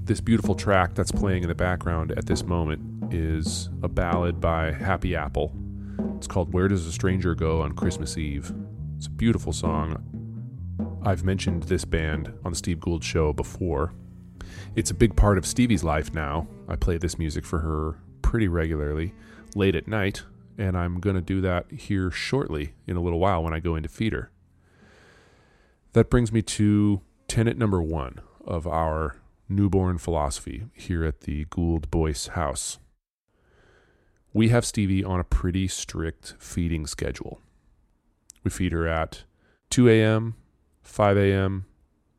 This 0.05 0.21
beautiful 0.21 0.55
track 0.55 0.95
that's 0.95 1.11
playing 1.11 1.43
in 1.43 1.49
the 1.49 1.55
background 1.55 2.11
at 2.13 2.25
this 2.25 2.43
moment 2.43 3.13
is 3.13 3.69
a 3.83 3.87
ballad 3.87 4.39
by 4.39 4.71
Happy 4.71 5.15
Apple. 5.15 5.53
It's 6.15 6.27
called 6.27 6.53
Where 6.53 6.67
Does 6.67 6.87
a 6.87 6.91
Stranger 6.91 7.35
Go 7.35 7.61
on 7.61 7.73
Christmas 7.73 8.17
Eve? 8.17 8.53
It's 8.97 9.07
a 9.07 9.11
beautiful 9.11 9.53
song. 9.53 10.03
I've 11.03 11.23
mentioned 11.23 11.63
this 11.63 11.85
band 11.85 12.33
on 12.43 12.51
the 12.51 12.57
Steve 12.57 12.79
Gould 12.79 13.03
show 13.03 13.33
before. 13.33 13.93
It's 14.75 14.91
a 14.91 14.95
big 14.95 15.15
part 15.15 15.37
of 15.37 15.45
Stevie's 15.45 15.83
life 15.83 16.13
now. 16.13 16.47
I 16.67 16.75
play 16.75 16.97
this 16.97 17.19
music 17.19 17.45
for 17.45 17.59
her 17.59 17.99
pretty 18.21 18.47
regularly 18.47 19.13
late 19.55 19.75
at 19.75 19.87
night, 19.87 20.23
and 20.57 20.77
I'm 20.77 20.99
going 20.99 21.15
to 21.15 21.21
do 21.21 21.41
that 21.41 21.71
here 21.71 22.09
shortly 22.09 22.73
in 22.85 22.97
a 22.97 23.01
little 23.01 23.19
while 23.19 23.43
when 23.43 23.53
I 23.53 23.59
go 23.59 23.75
into 23.75 23.89
feeder. 23.89 24.31
That 25.93 26.09
brings 26.09 26.31
me 26.31 26.41
to 26.41 27.01
tenet 27.27 27.57
number 27.57 27.81
one 27.81 28.21
of 28.45 28.65
our 28.67 29.17
newborn 29.49 29.97
philosophy 29.97 30.65
here 30.73 31.03
at 31.03 31.21
the 31.21 31.45
Gould 31.45 31.89
Boyce 31.91 32.27
house. 32.27 32.79
We 34.33 34.49
have 34.49 34.65
Stevie 34.65 35.03
on 35.03 35.19
a 35.19 35.23
pretty 35.23 35.67
strict 35.67 36.35
feeding 36.37 36.85
schedule. 36.85 37.39
We 38.43 38.51
feed 38.51 38.71
her 38.71 38.87
at 38.87 39.23
2 39.69 39.89
a.m., 39.89 40.35
5 40.83 41.17
a.m., 41.17 41.65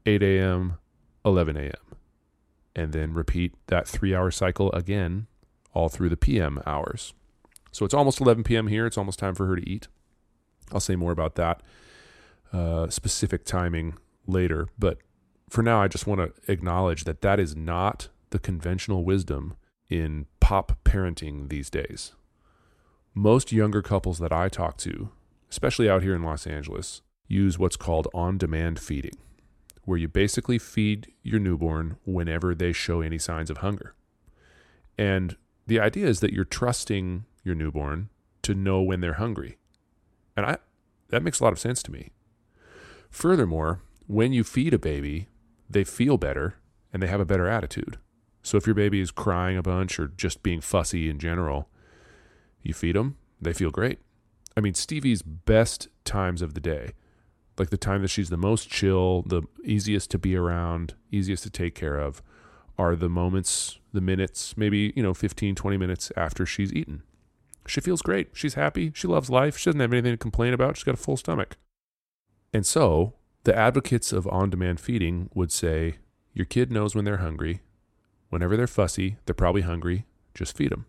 8 0.04 0.22
a.m., 0.22 0.78
11 1.24 1.56
a.m., 1.56 1.72
and 2.74 2.92
then 2.92 3.12
repeat 3.12 3.54
that 3.66 3.86
three 3.86 4.14
hour 4.14 4.30
cycle 4.30 4.72
again 4.72 5.26
all 5.74 5.88
through 5.88 6.08
the 6.08 6.16
PM 6.16 6.60
hours. 6.66 7.12
So 7.72 7.84
it's 7.84 7.94
almost 7.94 8.20
11 8.20 8.44
p.m. 8.44 8.66
here. 8.66 8.86
It's 8.86 8.98
almost 8.98 9.18
time 9.18 9.34
for 9.34 9.46
her 9.46 9.56
to 9.56 9.68
eat. 9.68 9.88
I'll 10.72 10.80
say 10.80 10.96
more 10.96 11.12
about 11.12 11.34
that 11.36 11.62
uh, 12.52 12.88
specific 12.88 13.44
timing 13.44 13.94
later. 14.26 14.68
But 14.78 14.98
for 15.48 15.62
now, 15.62 15.80
I 15.80 15.88
just 15.88 16.06
want 16.06 16.20
to 16.20 16.52
acknowledge 16.52 17.04
that 17.04 17.22
that 17.22 17.40
is 17.40 17.56
not 17.56 18.08
the 18.30 18.38
conventional 18.38 19.04
wisdom 19.04 19.54
in 19.88 20.26
pop 20.40 20.78
parenting 20.84 21.48
these 21.48 21.70
days. 21.70 22.12
Most 23.14 23.52
younger 23.52 23.82
couples 23.82 24.18
that 24.18 24.32
I 24.32 24.48
talk 24.48 24.76
to, 24.78 25.10
especially 25.50 25.88
out 25.88 26.02
here 26.02 26.14
in 26.14 26.22
Los 26.22 26.46
Angeles, 26.46 27.02
use 27.26 27.58
what's 27.58 27.76
called 27.76 28.08
on 28.14 28.38
demand 28.38 28.78
feeding, 28.78 29.16
where 29.84 29.98
you 29.98 30.08
basically 30.08 30.58
feed 30.58 31.12
your 31.22 31.40
newborn 31.40 31.96
whenever 32.04 32.54
they 32.54 32.72
show 32.72 33.00
any 33.00 33.18
signs 33.18 33.50
of 33.50 33.58
hunger. 33.58 33.94
And 34.96 35.36
the 35.66 35.80
idea 35.80 36.06
is 36.06 36.20
that 36.20 36.32
you're 36.32 36.44
trusting 36.44 37.24
your 37.48 37.56
newborn 37.56 38.10
to 38.42 38.54
know 38.54 38.80
when 38.82 39.00
they're 39.00 39.14
hungry. 39.14 39.58
And 40.36 40.46
I 40.46 40.58
that 41.08 41.22
makes 41.22 41.40
a 41.40 41.44
lot 41.44 41.52
of 41.52 41.58
sense 41.58 41.82
to 41.84 41.90
me. 41.90 42.10
Furthermore, 43.10 43.80
when 44.06 44.32
you 44.32 44.44
feed 44.44 44.74
a 44.74 44.78
baby, 44.78 45.28
they 45.68 45.82
feel 45.82 46.18
better 46.18 46.56
and 46.92 47.02
they 47.02 47.06
have 47.06 47.20
a 47.20 47.24
better 47.24 47.48
attitude. 47.48 47.98
So 48.42 48.56
if 48.56 48.66
your 48.66 48.74
baby 48.74 49.00
is 49.00 49.10
crying 49.10 49.56
a 49.56 49.62
bunch 49.62 49.98
or 49.98 50.08
just 50.08 50.42
being 50.42 50.60
fussy 50.60 51.08
in 51.08 51.18
general, 51.18 51.68
you 52.62 52.74
feed 52.74 52.94
them, 52.94 53.16
they 53.40 53.52
feel 53.52 53.70
great. 53.70 53.98
I 54.56 54.60
mean, 54.60 54.74
Stevie's 54.74 55.22
best 55.22 55.88
times 56.04 56.42
of 56.42 56.54
the 56.54 56.60
day, 56.60 56.92
like 57.58 57.70
the 57.70 57.76
time 57.76 58.02
that 58.02 58.08
she's 58.08 58.30
the 58.30 58.36
most 58.36 58.68
chill, 58.68 59.22
the 59.22 59.42
easiest 59.64 60.10
to 60.12 60.18
be 60.18 60.36
around, 60.36 60.94
easiest 61.10 61.42
to 61.44 61.50
take 61.50 61.74
care 61.74 61.96
of, 61.96 62.22
are 62.78 62.94
the 62.94 63.08
moments, 63.08 63.78
the 63.92 64.00
minutes, 64.00 64.56
maybe, 64.56 64.92
you 64.94 65.02
know, 65.02 65.14
15, 65.14 65.54
20 65.54 65.76
minutes 65.76 66.12
after 66.16 66.46
she's 66.46 66.72
eaten. 66.72 67.02
She 67.68 67.80
feels 67.80 68.02
great. 68.02 68.30
She's 68.32 68.54
happy. 68.54 68.92
She 68.94 69.06
loves 69.06 69.30
life. 69.30 69.56
She 69.56 69.68
doesn't 69.68 69.80
have 69.80 69.92
anything 69.92 70.12
to 70.12 70.16
complain 70.18 70.54
about. 70.54 70.76
She's 70.76 70.84
got 70.84 70.94
a 70.94 70.98
full 70.98 71.16
stomach. 71.16 71.56
And 72.52 72.66
so, 72.66 73.14
the 73.44 73.56
advocates 73.56 74.12
of 74.12 74.26
on 74.28 74.50
demand 74.50 74.80
feeding 74.80 75.28
would 75.34 75.52
say 75.52 75.96
your 76.32 76.46
kid 76.46 76.72
knows 76.72 76.94
when 76.94 77.04
they're 77.04 77.18
hungry. 77.18 77.60
Whenever 78.30 78.56
they're 78.56 78.66
fussy, 78.66 79.18
they're 79.26 79.34
probably 79.34 79.62
hungry. 79.62 80.06
Just 80.34 80.56
feed 80.56 80.70
them. 80.70 80.86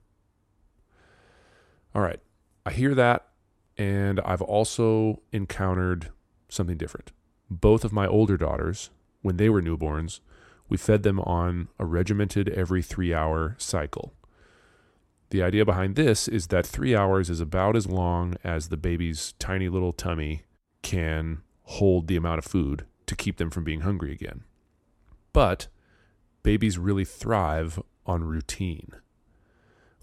All 1.94 2.02
right. 2.02 2.20
I 2.66 2.72
hear 2.72 2.94
that. 2.96 3.28
And 3.78 4.20
I've 4.22 4.42
also 4.42 5.22
encountered 5.32 6.10
something 6.50 6.78
different. 6.78 7.12
Both 7.50 7.84
of 7.84 7.94
my 7.94 8.06
older 8.06 8.38
daughters, 8.38 8.90
when 9.22 9.38
they 9.38 9.50
were 9.50 9.62
newborns, 9.62 10.20
we 10.68 10.78
fed 10.78 11.04
them 11.04 11.20
on 11.22 11.70
a 11.80 11.86
regimented 11.86 12.50
every 12.50 12.82
three 12.82 13.14
hour 13.14 13.56
cycle. 13.58 14.14
The 15.30 15.44
idea 15.44 15.64
behind 15.64 15.96
this 15.96 16.28
is 16.28 16.48
that 16.48 16.66
three 16.66 16.96
hours 16.96 17.30
is 17.30 17.40
about 17.40 17.76
as 17.76 17.88
long 17.88 18.36
as 18.44 18.70
the 18.70 18.78
baby's 18.78 19.34
tiny 19.38 19.70
little 19.70 19.94
tummy 19.94 20.44
can 20.82 21.44
hold 21.64 22.08
the 22.08 22.16
amount 22.16 22.40
of 22.40 22.46
food 22.46 22.86
to 23.06 23.16
keep 23.16 23.38
them 23.38 23.52
from 23.52 23.64
being 23.64 23.82
hungry 23.82 24.12
again. 24.12 24.44
But 25.32 25.68
babies 26.42 26.80
really 26.80 27.06
thrive 27.06 27.80
on 28.08 28.24
routine. 28.24 28.92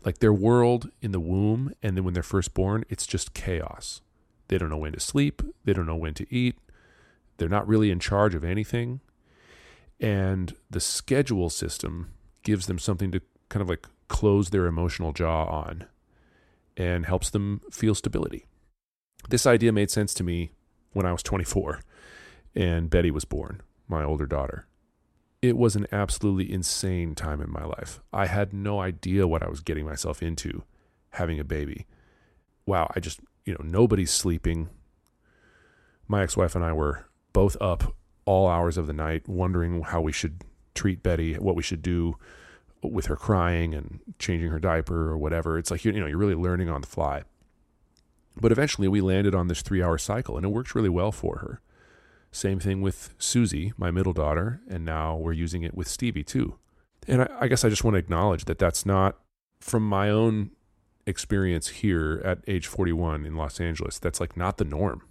Like 0.04 0.18
their 0.18 0.32
world 0.32 0.90
in 1.02 1.10
the 1.10 1.18
womb 1.18 1.72
and 1.82 1.96
then 1.96 2.04
when 2.04 2.14
they're 2.14 2.22
first 2.22 2.54
born, 2.54 2.84
it's 2.88 3.06
just 3.06 3.34
chaos. 3.34 4.02
They 4.46 4.58
don't 4.58 4.70
know 4.70 4.76
when 4.76 4.92
to 4.92 5.00
sleep, 5.00 5.42
they 5.64 5.72
don't 5.72 5.86
know 5.86 5.96
when 5.96 6.14
to 6.14 6.32
eat, 6.32 6.56
they're 7.38 7.48
not 7.48 7.66
really 7.66 7.90
in 7.90 7.98
charge 7.98 8.36
of 8.36 8.44
anything. 8.44 9.00
And 9.98 10.54
the 10.70 10.78
schedule 10.78 11.50
system 11.50 12.12
gives 12.44 12.66
them 12.66 12.78
something 12.78 13.10
to 13.10 13.20
kind 13.48 13.60
of 13.62 13.68
like 13.68 13.88
close 14.08 14.50
their 14.50 14.66
emotional 14.66 15.12
jaw 15.12 15.44
on 15.44 15.86
and 16.76 17.06
helps 17.06 17.30
them 17.30 17.60
feel 17.70 17.94
stability. 17.94 18.46
This 19.28 19.46
idea 19.46 19.72
made 19.72 19.90
sense 19.90 20.14
to 20.14 20.24
me 20.24 20.52
when 20.92 21.06
I 21.06 21.12
was 21.12 21.22
24 21.22 21.80
and 22.54 22.90
Betty 22.90 23.10
was 23.10 23.24
born, 23.24 23.62
my 23.88 24.04
older 24.04 24.26
daughter. 24.26 24.66
It 25.42 25.56
was 25.56 25.76
an 25.76 25.86
absolutely 25.92 26.50
insane 26.50 27.14
time 27.14 27.40
in 27.40 27.50
my 27.50 27.64
life. 27.64 28.00
I 28.12 28.26
had 28.26 28.52
no 28.52 28.80
idea 28.80 29.26
what 29.26 29.42
I 29.42 29.48
was 29.48 29.60
getting 29.60 29.84
myself 29.84 30.22
into 30.22 30.62
having 31.10 31.38
a 31.38 31.44
baby. 31.44 31.86
Wow, 32.64 32.90
I 32.96 33.00
just, 33.00 33.20
you 33.44 33.52
know, 33.52 33.60
nobody's 33.62 34.10
sleeping. 34.10 34.70
My 36.08 36.22
ex 36.22 36.36
wife 36.36 36.54
and 36.54 36.64
I 36.64 36.72
were 36.72 37.06
both 37.32 37.56
up 37.60 37.94
all 38.24 38.48
hours 38.48 38.76
of 38.76 38.86
the 38.86 38.92
night 38.92 39.28
wondering 39.28 39.82
how 39.82 40.00
we 40.00 40.12
should 40.12 40.42
treat 40.74 41.02
Betty, 41.02 41.34
what 41.34 41.54
we 41.56 41.62
should 41.62 41.82
do 41.82 42.16
with 42.90 43.06
her 43.06 43.16
crying 43.16 43.74
and 43.74 44.00
changing 44.18 44.50
her 44.50 44.58
diaper 44.58 45.08
or 45.10 45.18
whatever. 45.18 45.58
It's 45.58 45.70
like 45.70 45.84
you 45.84 45.92
know 45.92 46.06
you're 46.06 46.18
really 46.18 46.34
learning 46.34 46.68
on 46.68 46.80
the 46.80 46.86
fly. 46.86 47.22
But 48.38 48.52
eventually 48.52 48.86
we 48.86 49.00
landed 49.00 49.34
on 49.34 49.48
this 49.48 49.62
3-hour 49.62 49.96
cycle 49.96 50.36
and 50.36 50.44
it 50.44 50.50
works 50.50 50.74
really 50.74 50.90
well 50.90 51.10
for 51.10 51.38
her. 51.38 51.60
Same 52.30 52.60
thing 52.60 52.82
with 52.82 53.14
Susie, 53.16 53.72
my 53.78 53.90
middle 53.90 54.12
daughter, 54.12 54.60
and 54.68 54.84
now 54.84 55.16
we're 55.16 55.32
using 55.32 55.62
it 55.62 55.74
with 55.74 55.88
Stevie 55.88 56.22
too. 56.22 56.58
And 57.08 57.22
I, 57.22 57.28
I 57.40 57.48
guess 57.48 57.64
I 57.64 57.70
just 57.70 57.82
want 57.82 57.94
to 57.94 57.98
acknowledge 57.98 58.44
that 58.44 58.58
that's 58.58 58.84
not 58.84 59.16
from 59.58 59.88
my 59.88 60.10
own 60.10 60.50
experience 61.06 61.68
here 61.68 62.20
at 62.24 62.40
age 62.46 62.66
41 62.66 63.24
in 63.24 63.36
Los 63.36 63.60
Angeles. 63.60 63.98
That's 63.98 64.20
like 64.20 64.36
not 64.36 64.58
the 64.58 64.64
norm. 64.64 65.02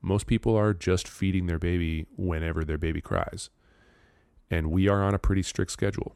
Most 0.00 0.26
people 0.26 0.56
are 0.56 0.72
just 0.72 1.08
feeding 1.08 1.46
their 1.46 1.58
baby 1.58 2.06
whenever 2.16 2.64
their 2.64 2.78
baby 2.78 3.00
cries. 3.00 3.50
And 4.50 4.70
we 4.70 4.88
are 4.88 5.02
on 5.02 5.14
a 5.14 5.18
pretty 5.18 5.42
strict 5.42 5.70
schedule. 5.70 6.14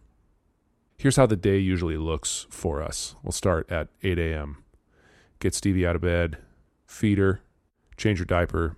Here's 1.01 1.15
how 1.15 1.27
the 1.27 1.37
day 1.37 1.59
usually 1.59 1.97
looks 1.97 2.49
for 2.51 2.83
us. 2.83 3.15
We'll 3.23 3.31
start 3.31 3.71
at 3.71 3.87
8 4.03 4.19
a.m. 4.19 4.65
Get 5.39 5.55
Stevie 5.55 5.87
out 5.87 5.95
of 5.95 6.03
bed, 6.03 6.39
feed 6.87 7.19
her, 7.19 7.41
change 7.97 8.19
her 8.19 8.25
diaper, 8.25 8.77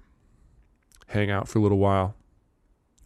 hang 1.07 1.31
out 1.31 1.49
for 1.49 1.59
a 1.59 1.63
little 1.63 1.79
while. 1.79 2.15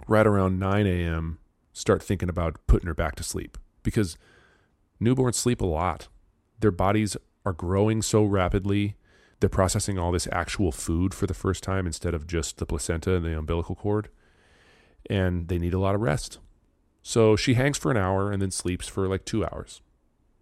Right 0.08 0.26
around 0.26 0.58
9 0.58 0.86
a.m., 0.88 1.38
start 1.72 2.02
thinking 2.02 2.28
about 2.28 2.56
putting 2.66 2.88
her 2.88 2.94
back 2.94 3.14
to 3.14 3.22
sleep 3.22 3.56
because 3.84 4.18
newborns 5.00 5.36
sleep 5.36 5.60
a 5.60 5.66
lot. 5.66 6.08
Their 6.58 6.72
bodies 6.72 7.16
are 7.46 7.52
growing 7.52 8.02
so 8.02 8.24
rapidly. 8.24 8.96
They're 9.38 9.48
processing 9.48 9.96
all 9.96 10.10
this 10.10 10.26
actual 10.32 10.72
food 10.72 11.14
for 11.14 11.28
the 11.28 11.34
first 11.34 11.62
time 11.62 11.86
instead 11.86 12.14
of 12.14 12.26
just 12.26 12.58
the 12.58 12.66
placenta 12.66 13.14
and 13.14 13.24
the 13.24 13.38
umbilical 13.38 13.76
cord. 13.76 14.08
And 15.08 15.46
they 15.46 15.58
need 15.58 15.72
a 15.72 15.78
lot 15.78 15.94
of 15.94 16.00
rest. 16.00 16.40
So 17.06 17.36
she 17.36 17.52
hangs 17.52 17.76
for 17.76 17.90
an 17.90 17.98
hour 17.98 18.32
and 18.32 18.40
then 18.40 18.50
sleeps 18.50 18.88
for 18.88 19.06
like 19.06 19.26
two 19.26 19.44
hours. 19.44 19.82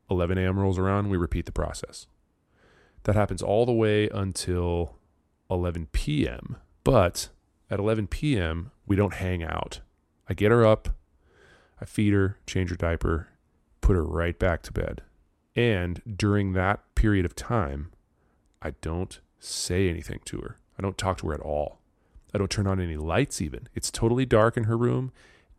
11 0.09 0.39
a.m. 0.39 0.61
rolls 0.61 0.79
around, 0.79 1.11
we 1.11 1.17
repeat 1.17 1.45
the 1.45 1.53
process. 1.53 2.07
That 3.03 3.17
happens 3.17 3.43
all 3.43 3.67
the 3.67 3.73
way 3.73 4.09
until 4.09 4.95
11 5.51 5.89
p.m. 5.91 6.57
But 6.85 7.31
at 7.69 7.81
11 7.81 8.07
p.m., 8.07 8.71
we 8.87 8.95
don't 8.95 9.15
hang 9.15 9.43
out. 9.43 9.81
I 10.29 10.35
get 10.35 10.53
her 10.53 10.65
up, 10.65 10.91
I 11.81 11.85
feed 11.85 12.13
her, 12.13 12.39
change 12.47 12.71
her 12.71 12.77
diaper, 12.77 13.29
put 13.81 13.97
her 13.97 14.05
right 14.05 14.39
back 14.39 14.63
to 14.63 14.73
bed. 14.73 15.03
And 15.57 16.01
during 16.17 16.53
that 16.53 16.95
period 16.95 17.25
of 17.25 17.35
time, 17.35 17.91
I 18.63 18.75
don't 18.81 19.19
say 19.41 19.89
anything 19.89 20.21
to 20.27 20.39
her. 20.39 20.59
I 20.79 20.83
don't 20.83 20.97
talk 20.97 21.19
to 21.19 21.29
her 21.29 21.35
at 21.35 21.41
all. 21.41 21.81
I 22.33 22.39
don't 22.39 22.51
turn 22.51 22.69
on 22.69 22.81
any 22.81 22.97
lights, 22.97 23.41
even. 23.41 23.69
It's 23.75 23.91
totally 23.91 24.25
dark 24.25 24.57
in 24.57 24.65
her 24.65 24.77
room, 24.77 25.11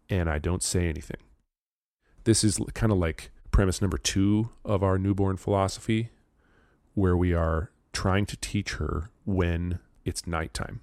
and 0.10 0.30
I 0.30 0.40
don't 0.40 0.64
say 0.64 0.88
anything. 0.88 1.18
This 2.24 2.44
is 2.44 2.60
kind 2.74 2.92
of 2.92 2.98
like 2.98 3.32
premise 3.52 3.82
number 3.82 3.98
two 3.98 4.50
of 4.64 4.84
our 4.84 4.98
newborn 4.98 5.38
philosophy, 5.38 6.10
where 6.94 7.18
we 7.18 7.34
are 7.34 7.72
trying 7.92 8.26
to 8.26 8.38
teach 8.38 8.74
her 8.76 9.10
when 9.26 9.80
it's 10.06 10.26
nighttime. 10.28 10.82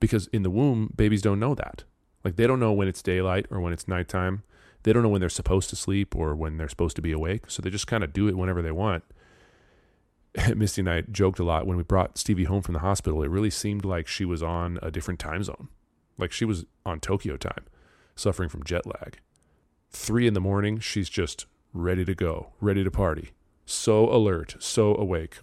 Because 0.00 0.26
in 0.28 0.42
the 0.42 0.50
womb, 0.50 0.92
babies 0.94 1.22
don't 1.22 1.40
know 1.40 1.54
that. 1.54 1.84
Like 2.24 2.36
they 2.36 2.46
don't 2.46 2.60
know 2.60 2.72
when 2.72 2.88
it's 2.88 3.02
daylight 3.02 3.46
or 3.50 3.60
when 3.60 3.72
it's 3.72 3.88
nighttime. 3.88 4.42
They 4.82 4.92
don't 4.92 5.02
know 5.02 5.08
when 5.08 5.20
they're 5.20 5.28
supposed 5.28 5.70
to 5.70 5.76
sleep 5.76 6.14
or 6.14 6.34
when 6.34 6.56
they're 6.56 6.68
supposed 6.68 6.96
to 6.96 7.02
be 7.02 7.12
awake. 7.12 7.50
So 7.50 7.62
they 7.62 7.70
just 7.70 7.86
kind 7.86 8.04
of 8.04 8.12
do 8.12 8.28
it 8.28 8.36
whenever 8.36 8.62
they 8.62 8.70
want. 8.70 9.04
Misty 10.56 10.82
and 10.82 10.90
I 10.90 11.02
joked 11.02 11.38
a 11.38 11.44
lot 11.44 11.66
when 11.66 11.76
we 11.76 11.82
brought 11.82 12.18
Stevie 12.18 12.44
home 12.44 12.62
from 12.62 12.74
the 12.74 12.80
hospital. 12.80 13.22
It 13.22 13.30
really 13.30 13.50
seemed 13.50 13.84
like 13.84 14.06
she 14.06 14.24
was 14.24 14.42
on 14.42 14.78
a 14.82 14.90
different 14.90 15.20
time 15.20 15.42
zone. 15.42 15.68
Like 16.18 16.32
she 16.32 16.44
was 16.44 16.64
on 16.84 17.00
Tokyo 17.00 17.36
time, 17.36 17.64
suffering 18.14 18.48
from 18.48 18.64
jet 18.64 18.86
lag. 18.86 19.18
Three 19.90 20.26
in 20.26 20.34
the 20.34 20.40
morning, 20.40 20.78
she's 20.80 21.08
just 21.08 21.46
ready 21.72 22.04
to 22.04 22.14
go, 22.14 22.52
ready 22.60 22.84
to 22.84 22.90
party. 22.90 23.30
So 23.66 24.10
alert, 24.10 24.56
so 24.58 24.94
awake. 24.96 25.38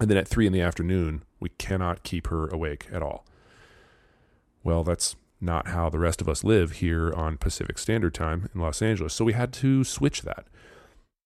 And 0.00 0.10
then 0.10 0.18
at 0.18 0.28
three 0.28 0.46
in 0.46 0.52
the 0.52 0.60
afternoon, 0.60 1.24
we 1.40 1.50
cannot 1.50 2.02
keep 2.02 2.28
her 2.28 2.48
awake 2.48 2.86
at 2.92 3.02
all. 3.02 3.26
Well, 4.62 4.84
that's 4.84 5.16
not 5.40 5.68
how 5.68 5.88
the 5.88 5.98
rest 5.98 6.20
of 6.20 6.28
us 6.28 6.44
live 6.44 6.72
here 6.72 7.12
on 7.12 7.36
Pacific 7.36 7.78
Standard 7.78 8.14
Time 8.14 8.48
in 8.54 8.60
Los 8.60 8.82
Angeles. 8.82 9.14
So 9.14 9.24
we 9.24 9.32
had 9.32 9.52
to 9.54 9.84
switch 9.84 10.22
that. 10.22 10.46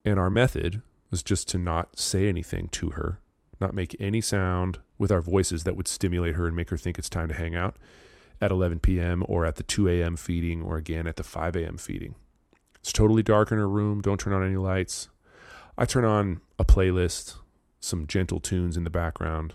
And 0.04 0.18
our 0.18 0.30
method 0.30 0.82
was 1.10 1.22
just 1.22 1.48
to 1.48 1.58
not 1.58 1.98
say 1.98 2.28
anything 2.28 2.68
to 2.68 2.90
her, 2.90 3.20
not 3.60 3.74
make 3.74 3.96
any 4.00 4.20
sound 4.20 4.78
with 4.98 5.12
our 5.12 5.20
voices 5.20 5.64
that 5.64 5.76
would 5.76 5.88
stimulate 5.88 6.34
her 6.34 6.46
and 6.46 6.56
make 6.56 6.70
her 6.70 6.76
think 6.76 6.98
it's 6.98 7.08
time 7.08 7.28
to 7.28 7.34
hang 7.34 7.54
out 7.54 7.76
at 8.42 8.50
11 8.50 8.80
p.m. 8.80 9.24
or 9.28 9.46
at 9.46 9.54
the 9.54 9.62
2 9.62 9.88
a.m. 9.88 10.16
feeding 10.16 10.62
or 10.62 10.76
again 10.76 11.06
at 11.06 11.16
the 11.16 11.22
5 11.22 11.54
a.m. 11.56 11.78
feeding. 11.78 12.16
It's 12.80 12.92
totally 12.92 13.22
dark 13.22 13.52
in 13.52 13.58
her 13.58 13.68
room. 13.68 14.02
Don't 14.02 14.18
turn 14.18 14.32
on 14.32 14.44
any 14.44 14.56
lights. 14.56 15.08
I 15.78 15.84
turn 15.86 16.04
on 16.04 16.40
a 16.58 16.64
playlist, 16.64 17.36
some 17.78 18.08
gentle 18.08 18.40
tunes 18.40 18.76
in 18.76 18.82
the 18.82 18.90
background. 18.90 19.54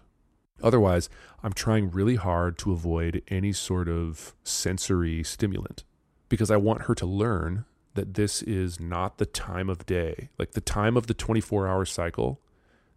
Otherwise, 0.64 1.10
I'm 1.44 1.52
trying 1.54 1.92
really 1.92 2.16
hard 2.16 2.58
to 2.60 2.72
avoid 2.72 3.22
any 3.28 3.52
sort 3.52 3.90
of 3.90 4.34
sensory 4.44 5.22
stimulant 5.22 5.84
because 6.30 6.50
I 6.50 6.58
want 6.58 6.84
her 6.84 6.96
to 6.96 7.06
learn 7.06 7.66
that 7.94 8.14
this 8.14 8.42
is 8.42 8.80
not 8.80 9.18
the 9.18 9.26
time 9.26 9.70
of 9.70 9.86
day, 9.86 10.30
like 10.40 10.52
the 10.52 10.62
time 10.62 10.96
of 10.96 11.08
the 11.08 11.14
24 11.14 11.68
hour 11.68 11.84
cycle. 11.84 12.40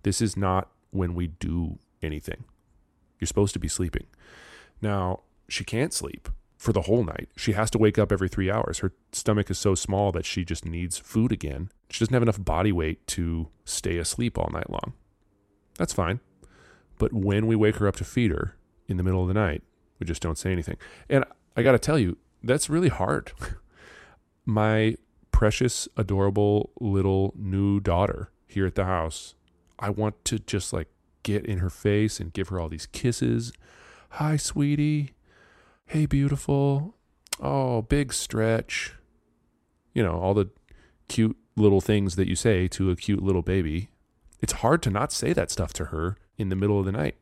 This 0.05 0.23
is 0.23 0.37
not 0.37 0.71
when 0.91 1.15
we 1.15 1.27
do 1.27 1.79
anything. 2.01 2.45
You're 3.19 3.27
supposed 3.27 3.53
to 3.55 3.59
be 3.59 3.69
sleeping. 3.69 4.07
Now, 4.81 5.21
she 5.53 5.65
can't 5.65 5.93
sleep 5.93 6.29
for 6.57 6.73
the 6.73 6.83
whole 6.83 7.05
night. 7.05 7.29
She 7.37 7.53
has 7.53 7.71
to 7.71 7.79
wake 7.79 7.99
up 7.99 8.13
every 8.13 8.29
three 8.29 8.51
hours. 8.51 8.81
Her 8.81 8.93
stomach 9.13 9.51
is 9.51 9.59
so 9.59 9.75
small 9.75 10.13
that 10.13 10.27
she 10.27 10.45
just 10.45 10.65
needs 10.65 10.99
food 10.99 11.33
again. 11.33 11.71
She 11.89 12.01
doesn't 12.01 12.13
have 12.13 12.23
enough 12.23 12.45
body 12.45 12.71
weight 12.71 13.07
to 13.09 13.49
stay 13.65 13.97
asleep 13.97 14.39
all 14.39 14.51
night 14.53 14.69
long. 14.69 14.93
That's 15.79 15.95
fine. 15.95 16.21
But 16.99 17.15
when 17.15 17.47
we 17.47 17.57
wake 17.57 17.77
her 17.77 17.89
up 17.89 17.97
to 17.97 18.05
feed 18.05 18.31
her 18.31 18.57
in 18.87 18.99
the 18.99 19.03
middle 19.03 19.23
of 19.23 19.29
the 19.29 19.35
night, 19.35 19.63
we 19.99 20.07
just 20.07 20.21
don't 20.21 20.37
say 20.37 20.53
anything. 20.53 20.77
And 21.09 21.25
I 21.57 21.63
got 21.63 21.73
to 21.73 21.79
tell 21.79 21.99
you, 21.99 22.19
that's 22.43 22.69
really 22.69 22.89
hard. 22.89 23.33
My 24.45 24.97
precious, 25.31 25.89
adorable 25.97 26.71
little 26.79 27.33
new 27.37 27.81
daughter 27.81 28.31
here 28.47 28.67
at 28.67 28.75
the 28.75 28.85
house, 28.85 29.35
I 29.79 29.89
want 29.89 30.23
to 30.27 30.39
just 30.39 30.75
like 30.75 30.89
get 31.23 31.47
in 31.47 31.59
her 31.59 31.71
face 31.71 32.21
and 32.21 32.35
give 32.35 32.49
her 32.49 32.61
all 32.61 32.69
these 32.69 32.87
kisses. 32.87 33.53
Hi, 34.11 34.37
sweetie. 34.37 35.15
Hey, 35.91 36.07
beautiful. 36.07 36.95
Oh, 37.41 37.83
big 37.83 38.13
stretch. 38.13 38.95
You 39.93 40.05
know, 40.05 40.21
all 40.21 40.35
the 40.35 40.49
cute 41.09 41.37
little 41.57 41.81
things 41.81 42.15
that 42.15 42.29
you 42.29 42.37
say 42.37 42.69
to 42.69 42.93
a 42.93 42.95
cute 42.95 43.25
little 43.25 43.43
baby. 43.43 43.91
It's 44.41 44.53
hard 44.53 44.85
to 44.85 44.91
not 44.91 45.11
say 45.11 45.33
that 45.33 45.51
stuff 45.51 45.73
to 45.73 45.87
her 45.87 46.17
in 46.39 46.49
the 46.49 46.55
middle 46.55 46.79
of 46.79 46.87
the 46.87 46.93
night. 46.93 47.17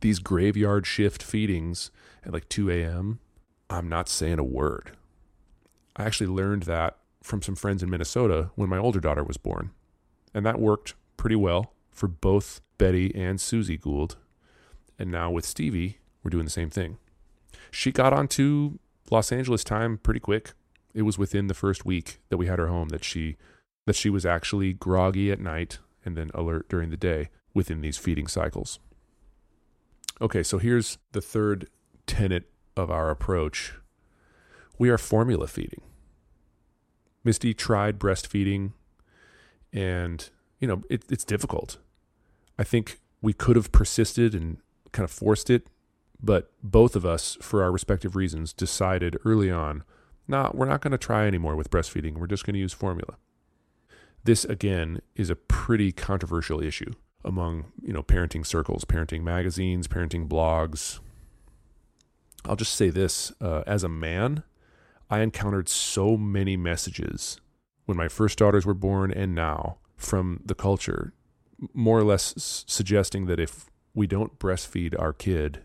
These 0.00 0.18
graveyard 0.18 0.84
shift 0.84 1.22
feedings 1.22 1.92
at 2.24 2.32
like 2.32 2.48
2 2.48 2.72
a.m., 2.72 3.20
I'm 3.70 3.88
not 3.88 4.08
saying 4.08 4.40
a 4.40 4.44
word. 4.44 4.96
I 5.94 6.06
actually 6.06 6.26
learned 6.26 6.64
that 6.64 6.96
from 7.22 7.40
some 7.40 7.54
friends 7.54 7.84
in 7.84 7.88
Minnesota 7.88 8.50
when 8.56 8.68
my 8.68 8.78
older 8.78 8.98
daughter 8.98 9.22
was 9.22 9.36
born. 9.36 9.70
And 10.34 10.44
that 10.44 10.58
worked 10.58 10.94
pretty 11.16 11.36
well 11.36 11.72
for 11.92 12.08
both 12.08 12.62
Betty 12.78 13.14
and 13.14 13.40
Susie 13.40 13.78
Gould. 13.78 14.16
And 14.98 15.12
now 15.12 15.30
with 15.30 15.44
Stevie, 15.44 16.00
we're 16.24 16.30
doing 16.30 16.46
the 16.46 16.50
same 16.50 16.68
thing. 16.68 16.98
She 17.70 17.92
got 17.92 18.12
onto 18.12 18.78
Los 19.10 19.32
Angeles 19.32 19.64
time 19.64 19.98
pretty 19.98 20.20
quick. 20.20 20.52
It 20.94 21.02
was 21.02 21.18
within 21.18 21.46
the 21.46 21.54
first 21.54 21.84
week 21.84 22.20
that 22.28 22.36
we 22.36 22.46
had 22.46 22.58
her 22.58 22.68
home 22.68 22.88
that 22.88 23.04
she 23.04 23.36
that 23.86 23.96
she 23.96 24.10
was 24.10 24.26
actually 24.26 24.72
groggy 24.72 25.30
at 25.30 25.38
night 25.38 25.78
and 26.04 26.16
then 26.16 26.30
alert 26.34 26.68
during 26.68 26.90
the 26.90 26.96
day 26.96 27.28
within 27.54 27.80
these 27.80 27.96
feeding 27.96 28.26
cycles. 28.26 28.80
Okay, 30.20 30.42
so 30.42 30.58
here's 30.58 30.98
the 31.12 31.20
third 31.20 31.68
tenet 32.06 32.50
of 32.76 32.90
our 32.90 33.10
approach. 33.10 33.74
We 34.78 34.88
are 34.88 34.98
formula 34.98 35.46
feeding. 35.46 35.82
Misty 37.22 37.54
tried 37.54 37.98
breastfeeding 37.98 38.72
and 39.72 40.28
you 40.58 40.66
know, 40.66 40.82
it, 40.88 41.04
it's 41.10 41.24
difficult. 41.24 41.78
I 42.58 42.64
think 42.64 42.98
we 43.20 43.32
could 43.32 43.56
have 43.56 43.72
persisted 43.72 44.34
and 44.34 44.58
kind 44.92 45.04
of 45.04 45.10
forced 45.10 45.50
it, 45.50 45.68
but 46.22 46.50
both 46.62 46.96
of 46.96 47.04
us, 47.04 47.36
for 47.40 47.62
our 47.62 47.70
respective 47.70 48.16
reasons, 48.16 48.52
decided 48.52 49.18
early 49.24 49.50
on, 49.50 49.84
nah, 50.28 50.50
we're 50.54 50.66
not 50.66 50.80
going 50.80 50.92
to 50.92 50.98
try 50.98 51.26
anymore 51.26 51.56
with 51.56 51.70
breastfeeding. 51.70 52.16
We're 52.18 52.26
just 52.26 52.44
going 52.44 52.54
to 52.54 52.60
use 52.60 52.72
formula. 52.72 53.16
This 54.24 54.44
again 54.44 55.00
is 55.14 55.30
a 55.30 55.36
pretty 55.36 55.92
controversial 55.92 56.60
issue 56.60 56.92
among 57.24 57.66
you 57.82 57.92
know 57.92 58.02
parenting 58.02 58.46
circles, 58.46 58.84
parenting 58.84 59.22
magazines, 59.22 59.88
parenting 59.88 60.28
blogs. 60.28 61.00
I'll 62.44 62.56
just 62.56 62.74
say 62.74 62.90
this: 62.90 63.32
uh, 63.40 63.62
as 63.66 63.84
a 63.84 63.88
man, 63.88 64.42
I 65.10 65.20
encountered 65.20 65.68
so 65.68 66.16
many 66.16 66.56
messages 66.56 67.40
when 67.84 67.96
my 67.96 68.08
first 68.08 68.38
daughters 68.38 68.66
were 68.66 68.74
born 68.74 69.12
and 69.12 69.34
now 69.34 69.78
from 69.96 70.40
the 70.44 70.54
culture, 70.54 71.12
more 71.72 71.98
or 71.98 72.04
less 72.04 72.34
s- 72.36 72.64
suggesting 72.66 73.26
that 73.26 73.40
if 73.40 73.66
we 73.94 74.06
don't 74.06 74.38
breastfeed 74.38 74.98
our 75.00 75.12
kid, 75.12 75.62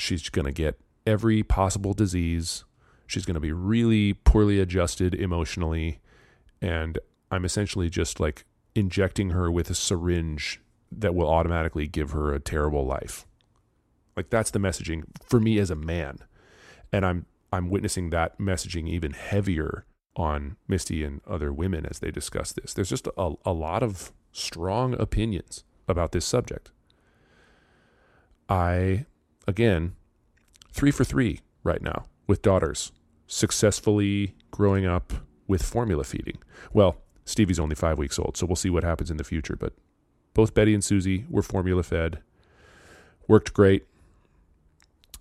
she's 0.00 0.28
going 0.28 0.46
to 0.46 0.52
get 0.52 0.80
every 1.06 1.42
possible 1.42 1.92
disease. 1.92 2.64
She's 3.06 3.24
going 3.24 3.34
to 3.34 3.40
be 3.40 3.52
really 3.52 4.14
poorly 4.14 4.60
adjusted 4.60 5.14
emotionally. 5.14 6.00
And 6.62 6.98
I'm 7.30 7.44
essentially 7.44 7.90
just 7.90 8.20
like 8.20 8.44
injecting 8.74 9.30
her 9.30 9.50
with 9.50 9.70
a 9.70 9.74
syringe 9.74 10.60
that 10.92 11.14
will 11.14 11.28
automatically 11.28 11.86
give 11.86 12.10
her 12.10 12.34
a 12.34 12.40
terrible 12.40 12.84
life. 12.84 13.26
Like 14.16 14.30
that's 14.30 14.50
the 14.50 14.58
messaging 14.58 15.04
for 15.24 15.40
me 15.40 15.58
as 15.58 15.70
a 15.70 15.76
man. 15.76 16.18
And 16.92 17.06
I'm 17.06 17.26
I'm 17.52 17.68
witnessing 17.68 18.10
that 18.10 18.38
messaging 18.38 18.88
even 18.88 19.12
heavier 19.12 19.84
on 20.16 20.56
Misty 20.68 21.04
and 21.04 21.20
other 21.26 21.52
women 21.52 21.86
as 21.86 21.98
they 21.98 22.10
discuss 22.10 22.52
this. 22.52 22.74
There's 22.74 22.90
just 22.90 23.08
a, 23.16 23.32
a 23.44 23.52
lot 23.52 23.82
of 23.82 24.12
strong 24.32 24.94
opinions 25.00 25.64
about 25.88 26.12
this 26.12 26.24
subject. 26.24 26.70
I, 28.48 29.06
again, 29.46 29.94
three 30.72 30.90
for 30.90 31.04
three 31.04 31.40
right 31.62 31.82
now 31.82 32.06
with 32.26 32.42
daughters, 32.42 32.92
successfully 33.26 34.34
growing 34.50 34.86
up 34.86 35.12
with 35.46 35.62
formula 35.62 36.04
feeding. 36.04 36.38
Well, 36.72 36.96
Stevie's 37.24 37.60
only 37.60 37.74
five 37.74 37.98
weeks 37.98 38.18
old, 38.18 38.36
so 38.36 38.46
we'll 38.46 38.56
see 38.56 38.70
what 38.70 38.84
happens 38.84 39.10
in 39.10 39.16
the 39.16 39.24
future. 39.24 39.56
But 39.56 39.74
both 40.34 40.54
Betty 40.54 40.74
and 40.74 40.82
Susie 40.82 41.26
were 41.28 41.42
formula 41.42 41.82
fed, 41.82 42.20
worked 43.26 43.52
great. 43.52 43.86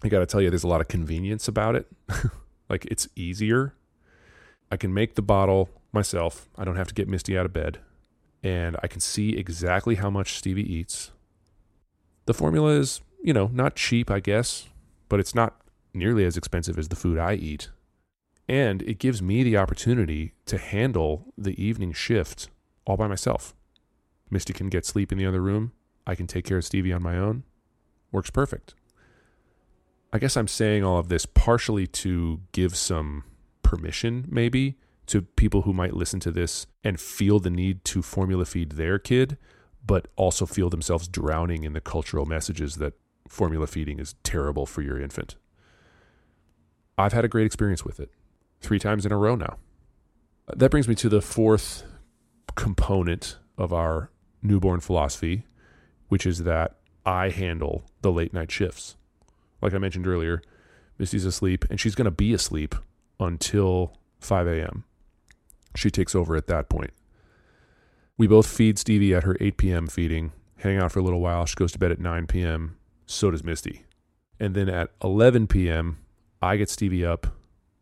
I 0.03 0.07
got 0.07 0.19
to 0.19 0.25
tell 0.25 0.41
you, 0.41 0.49
there's 0.49 0.63
a 0.63 0.67
lot 0.67 0.81
of 0.81 0.87
convenience 0.87 1.47
about 1.47 1.75
it. 1.75 1.87
like 2.69 2.85
it's 2.85 3.07
easier. 3.15 3.73
I 4.71 4.77
can 4.77 4.93
make 4.93 5.15
the 5.15 5.21
bottle 5.21 5.69
myself. 5.91 6.47
I 6.57 6.63
don't 6.63 6.75
have 6.75 6.87
to 6.87 6.93
get 6.93 7.07
Misty 7.07 7.37
out 7.37 7.45
of 7.45 7.53
bed. 7.53 7.79
And 8.43 8.77
I 8.81 8.87
can 8.87 9.01
see 9.01 9.35
exactly 9.35 9.95
how 9.95 10.09
much 10.09 10.37
Stevie 10.37 10.73
eats. 10.73 11.11
The 12.25 12.33
formula 12.33 12.71
is, 12.71 13.01
you 13.21 13.33
know, 13.33 13.49
not 13.53 13.75
cheap, 13.75 14.09
I 14.09 14.19
guess, 14.19 14.67
but 15.07 15.19
it's 15.19 15.35
not 15.35 15.59
nearly 15.93 16.25
as 16.25 16.37
expensive 16.37 16.77
as 16.77 16.89
the 16.89 16.95
food 16.95 17.17
I 17.17 17.33
eat. 17.33 17.69
And 18.47 18.81
it 18.83 18.99
gives 18.99 19.21
me 19.21 19.43
the 19.43 19.57
opportunity 19.57 20.33
to 20.45 20.57
handle 20.57 21.33
the 21.37 21.61
evening 21.61 21.93
shift 21.93 22.49
all 22.85 22.97
by 22.97 23.07
myself. 23.07 23.53
Misty 24.29 24.53
can 24.53 24.69
get 24.69 24.85
sleep 24.85 25.11
in 25.11 25.17
the 25.17 25.25
other 25.25 25.41
room. 25.41 25.73
I 26.07 26.15
can 26.15 26.27
take 26.27 26.45
care 26.45 26.57
of 26.57 26.65
Stevie 26.65 26.93
on 26.93 27.03
my 27.03 27.17
own, 27.17 27.43
works 28.11 28.29
perfect. 28.29 28.73
I 30.11 30.17
guess 30.17 30.35
I'm 30.35 30.47
saying 30.47 30.83
all 30.83 30.97
of 30.97 31.09
this 31.09 31.27
partially 31.27 31.85
to 31.87 32.41
give 32.51 32.75
some 32.75 33.23
permission, 33.61 34.25
maybe, 34.27 34.77
to 35.05 35.21
people 35.21 35.63
who 35.63 35.73
might 35.73 35.93
listen 35.93 36.19
to 36.21 36.31
this 36.31 36.65
and 36.83 36.99
feel 36.99 37.39
the 37.39 37.51
need 37.51 37.83
to 37.85 38.01
formula 38.01 38.45
feed 38.45 38.71
their 38.71 38.97
kid, 38.97 39.37
but 39.85 40.07
also 40.15 40.47
feel 40.47 40.69
themselves 40.69 41.07
drowning 41.07 41.63
in 41.63 41.73
the 41.73 41.81
cultural 41.81 42.25
messages 42.25 42.77
that 42.77 42.93
formula 43.29 43.67
feeding 43.67 43.99
is 43.99 44.15
terrible 44.23 44.65
for 44.65 44.81
your 44.81 44.99
infant. 44.99 45.35
I've 46.97 47.13
had 47.13 47.23
a 47.23 47.29
great 47.29 47.45
experience 47.45 47.85
with 47.85 47.99
it 47.99 48.11
three 48.59 48.79
times 48.79 49.05
in 49.05 49.11
a 49.11 49.17
row 49.17 49.35
now. 49.35 49.57
That 50.53 50.71
brings 50.71 50.87
me 50.87 50.95
to 50.95 51.09
the 51.09 51.21
fourth 51.21 51.83
component 52.55 53.37
of 53.57 53.71
our 53.71 54.11
newborn 54.41 54.79
philosophy, 54.79 55.45
which 56.09 56.25
is 56.25 56.43
that 56.43 56.77
I 57.05 57.29
handle 57.29 57.83
the 58.01 58.11
late 58.11 58.33
night 58.33 58.51
shifts. 58.51 58.97
Like 59.61 59.73
I 59.73 59.77
mentioned 59.77 60.07
earlier, 60.07 60.41
Misty's 60.97 61.25
asleep 61.25 61.65
and 61.69 61.79
she's 61.79 61.95
going 61.95 62.05
to 62.05 62.11
be 62.11 62.33
asleep 62.33 62.75
until 63.19 63.97
5 64.19 64.47
a.m. 64.47 64.83
She 65.75 65.89
takes 65.89 66.15
over 66.15 66.35
at 66.35 66.47
that 66.47 66.67
point. 66.67 66.91
We 68.17 68.27
both 68.27 68.47
feed 68.47 68.77
Stevie 68.77 69.13
at 69.13 69.23
her 69.23 69.37
8 69.39 69.57
p.m. 69.57 69.87
feeding, 69.87 70.33
hang 70.57 70.77
out 70.77 70.91
for 70.91 70.99
a 70.99 71.03
little 71.03 71.21
while. 71.21 71.45
She 71.45 71.55
goes 71.55 71.71
to 71.71 71.79
bed 71.79 71.91
at 71.91 71.99
9 71.99 72.27
p.m. 72.27 72.77
So 73.11 73.31
does 73.31 73.43
Misty. 73.43 73.85
And 74.39 74.53
then 74.53 74.69
at 74.69 74.91
11 75.03 75.47
p.m., 75.47 75.97
I 76.43 76.57
get 76.57 76.69
Stevie 76.69 77.03
up, 77.03 77.25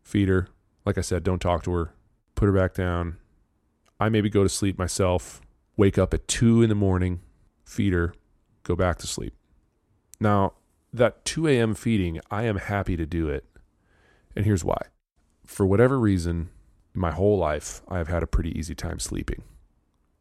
feed 0.02 0.26
her. 0.26 0.48
Like 0.86 0.96
I 0.96 1.02
said, 1.02 1.22
don't 1.22 1.38
talk 1.38 1.62
to 1.64 1.72
her, 1.72 1.92
put 2.34 2.46
her 2.46 2.52
back 2.52 2.72
down. 2.72 3.18
I 4.00 4.08
maybe 4.08 4.30
go 4.30 4.42
to 4.42 4.48
sleep 4.48 4.78
myself, 4.78 5.42
wake 5.76 5.98
up 5.98 6.14
at 6.14 6.28
2 6.28 6.62
in 6.62 6.70
the 6.70 6.74
morning, 6.74 7.20
feed 7.62 7.92
her, 7.92 8.14
go 8.62 8.74
back 8.74 8.96
to 8.98 9.06
sleep. 9.06 9.34
Now, 10.18 10.54
that 10.94 11.26
2 11.26 11.46
a.m. 11.46 11.74
feeding, 11.74 12.20
I 12.30 12.44
am 12.44 12.56
happy 12.56 12.96
to 12.96 13.04
do 13.04 13.28
it. 13.28 13.44
And 14.34 14.46
here's 14.46 14.64
why. 14.64 14.80
For 15.44 15.66
whatever 15.66 16.00
reason, 16.00 16.48
my 16.94 17.10
whole 17.10 17.36
life, 17.36 17.82
I've 17.86 18.08
had 18.08 18.22
a 18.22 18.26
pretty 18.26 18.58
easy 18.58 18.74
time 18.74 18.98
sleeping. 18.98 19.42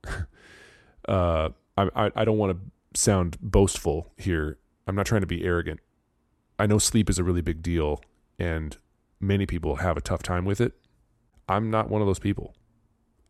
uh, 1.08 1.50
I, 1.78 1.90
I, 1.96 2.12
I 2.14 2.26
don't 2.26 2.38
want 2.38 2.58
to 2.58 3.00
sound 3.00 3.38
boastful 3.40 4.12
here. 4.18 4.58
I'm 4.88 4.96
not 4.96 5.06
trying 5.06 5.22
to 5.22 5.28
be 5.28 5.44
arrogant. 5.44 5.80
I 6.58 6.66
know 6.66 6.78
sleep 6.78 7.10
is 7.10 7.20
a 7.20 7.24
really 7.24 7.42
big 7.42 7.62
deal, 7.62 8.02
and 8.40 8.78
many 9.20 9.46
people 9.46 9.78
have 9.78 9.98
a 9.98 10.02
tough 10.02 10.24
time 10.24 10.46
with 10.46 10.62
it. 10.62 10.74
I'm 11.50 11.70
not 11.70 11.90
one 11.90 12.02
of 12.02 12.08
those 12.08 12.20
people. 12.20 12.56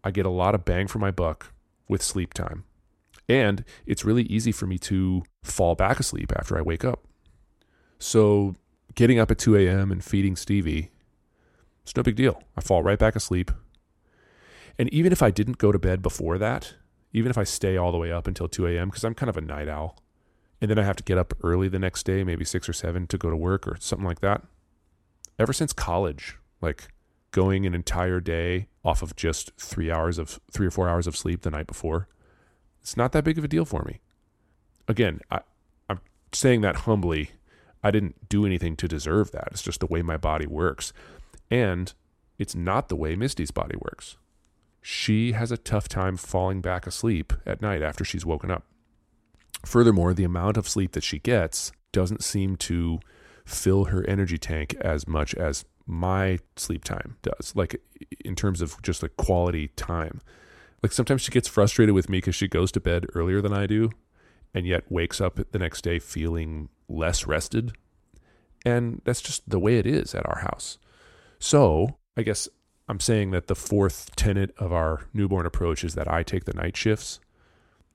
I 0.03 0.11
get 0.11 0.25
a 0.25 0.29
lot 0.29 0.55
of 0.55 0.63
bang 0.63 0.87
for 0.87 0.99
my 0.99 1.11
buck 1.11 1.53
with 1.87 2.01
sleep 2.01 2.33
time. 2.33 2.63
And 3.27 3.65
it's 3.85 4.05
really 4.05 4.23
easy 4.23 4.51
for 4.51 4.67
me 4.67 4.77
to 4.79 5.23
fall 5.43 5.75
back 5.75 5.99
asleep 5.99 6.31
after 6.35 6.57
I 6.57 6.61
wake 6.61 6.85
up. 6.85 7.05
So 7.99 8.55
getting 8.95 9.19
up 9.19 9.31
at 9.31 9.37
2 9.37 9.57
a.m. 9.57 9.91
and 9.91 10.03
feeding 10.03 10.35
Stevie, 10.35 10.91
it's 11.83 11.95
no 11.95 12.03
big 12.03 12.15
deal. 12.15 12.41
I 12.55 12.61
fall 12.61 12.83
right 12.83 12.99
back 12.99 13.15
asleep. 13.15 13.51
And 14.79 14.91
even 14.93 15.11
if 15.11 15.21
I 15.21 15.31
didn't 15.31 15.57
go 15.57 15.71
to 15.71 15.79
bed 15.79 16.01
before 16.01 16.37
that, 16.37 16.75
even 17.11 17.29
if 17.29 17.37
I 17.37 17.43
stay 17.43 17.77
all 17.77 17.91
the 17.91 17.97
way 17.97 18.11
up 18.11 18.27
until 18.27 18.47
2 18.47 18.67
a.m., 18.67 18.89
because 18.89 19.03
I'm 19.03 19.15
kind 19.15 19.29
of 19.29 19.37
a 19.37 19.41
night 19.41 19.67
owl, 19.67 19.97
and 20.61 20.69
then 20.69 20.79
I 20.79 20.83
have 20.83 20.95
to 20.97 21.03
get 21.03 21.17
up 21.17 21.33
early 21.43 21.67
the 21.67 21.79
next 21.79 22.03
day, 22.03 22.23
maybe 22.23 22.45
six 22.45 22.67
or 22.67 22.73
seven 22.73 23.07
to 23.07 23.17
go 23.17 23.29
to 23.29 23.35
work 23.35 23.67
or 23.67 23.77
something 23.79 24.07
like 24.07 24.21
that. 24.21 24.41
Ever 25.37 25.53
since 25.53 25.73
college, 25.73 26.37
like 26.61 26.87
going 27.31 27.65
an 27.65 27.75
entire 27.75 28.19
day 28.19 28.67
off 28.83 29.01
of 29.01 29.15
just 29.15 29.51
three 29.57 29.91
hours 29.91 30.17
of 30.17 30.39
three 30.51 30.67
or 30.67 30.71
four 30.71 30.89
hours 30.89 31.05
of 31.05 31.15
sleep 31.15 31.41
the 31.41 31.51
night 31.51 31.67
before, 31.67 32.07
it's 32.81 32.97
not 32.97 33.11
that 33.11 33.23
big 33.23 33.37
of 33.37 33.43
a 33.43 33.47
deal 33.47 33.65
for 33.65 33.83
me. 33.83 33.99
Again, 34.87 35.19
I, 35.29 35.41
I'm 35.89 35.99
saying 36.31 36.61
that 36.61 36.77
humbly. 36.77 37.31
I 37.83 37.91
didn't 37.91 38.27
do 38.27 38.45
anything 38.45 38.75
to 38.77 38.87
deserve 38.87 39.31
that. 39.31 39.49
It's 39.51 39.61
just 39.61 39.79
the 39.79 39.85
way 39.85 40.01
my 40.01 40.17
body 40.17 40.47
works. 40.47 40.93
And 41.51 41.93
it's 42.39 42.55
not 42.55 42.89
the 42.89 42.95
way 42.95 43.15
Misty's 43.15 43.51
body 43.51 43.75
works. 43.79 44.17
She 44.81 45.33
has 45.33 45.51
a 45.51 45.57
tough 45.57 45.87
time 45.87 46.17
falling 46.17 46.61
back 46.61 46.87
asleep 46.87 47.33
at 47.45 47.61
night 47.61 47.81
after 47.81 48.03
she's 48.03 48.25
woken 48.25 48.49
up. 48.49 48.63
Furthermore, 49.65 50.13
the 50.13 50.23
amount 50.23 50.57
of 50.57 50.67
sleep 50.67 50.93
that 50.93 51.03
she 51.03 51.19
gets 51.19 51.71
doesn't 51.91 52.23
seem 52.23 52.55
to 52.57 52.99
fill 53.45 53.85
her 53.85 54.05
energy 54.07 54.37
tank 54.37 54.75
as 54.81 55.07
much 55.07 55.33
as 55.35 55.65
my 55.85 56.37
sleep 56.55 56.83
time 56.83 57.17
does, 57.21 57.53
like 57.55 57.81
in 58.23 58.35
terms 58.35 58.61
of 58.61 58.81
just 58.81 59.01
like 59.01 59.15
quality 59.17 59.69
time. 59.69 60.21
Like 60.83 60.91
sometimes 60.91 61.21
she 61.21 61.31
gets 61.31 61.47
frustrated 61.47 61.95
with 61.95 62.09
me 62.09 62.17
because 62.17 62.35
she 62.35 62.47
goes 62.47 62.71
to 62.73 62.79
bed 62.79 63.05
earlier 63.15 63.41
than 63.41 63.53
I 63.53 63.65
do 63.65 63.91
and 64.53 64.65
yet 64.65 64.91
wakes 64.91 65.21
up 65.21 65.39
the 65.51 65.59
next 65.59 65.83
day 65.83 65.99
feeling 65.99 66.69
less 66.87 67.25
rested. 67.25 67.73
And 68.65 69.01
that's 69.05 69.21
just 69.21 69.49
the 69.49 69.59
way 69.59 69.77
it 69.77 69.85
is 69.85 70.13
at 70.13 70.25
our 70.27 70.39
house. 70.39 70.77
So 71.39 71.97
I 72.15 72.23
guess 72.23 72.49
I'm 72.89 72.99
saying 72.99 73.31
that 73.31 73.47
the 73.47 73.55
fourth 73.55 74.15
tenet 74.15 74.53
of 74.57 74.73
our 74.73 75.07
newborn 75.13 75.45
approach 75.45 75.83
is 75.83 75.95
that 75.95 76.11
I 76.11 76.23
take 76.23 76.45
the 76.45 76.53
night 76.53 76.75
shifts. 76.75 77.19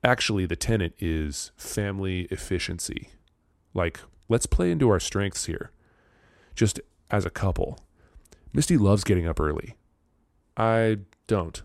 Actually, 0.03 0.45
the 0.45 0.55
tenet 0.55 0.93
is 0.99 1.51
family 1.55 2.21
efficiency. 2.29 3.09
Like, 3.73 4.01
let's 4.27 4.45
play 4.45 4.69
into 4.69 4.89
our 4.89 4.99
strengths 4.99 5.45
here, 5.45 5.71
just 6.55 6.79
as 7.09 7.25
a 7.25 7.29
couple. 7.29 7.79
Misty 8.51 8.77
loves 8.77 9.03
getting 9.03 9.27
up 9.27 9.39
early. 9.39 9.75
I 10.57 10.97
don't. 11.27 11.61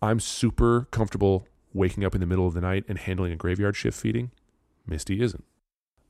I'm 0.00 0.20
super 0.20 0.86
comfortable 0.90 1.46
waking 1.74 2.04
up 2.04 2.14
in 2.14 2.20
the 2.20 2.26
middle 2.26 2.46
of 2.46 2.54
the 2.54 2.60
night 2.60 2.84
and 2.88 2.96
handling 2.96 3.32
a 3.32 3.36
graveyard 3.36 3.76
shift 3.76 4.00
feeding. 4.00 4.30
Misty 4.86 5.20
isn't. 5.20 5.44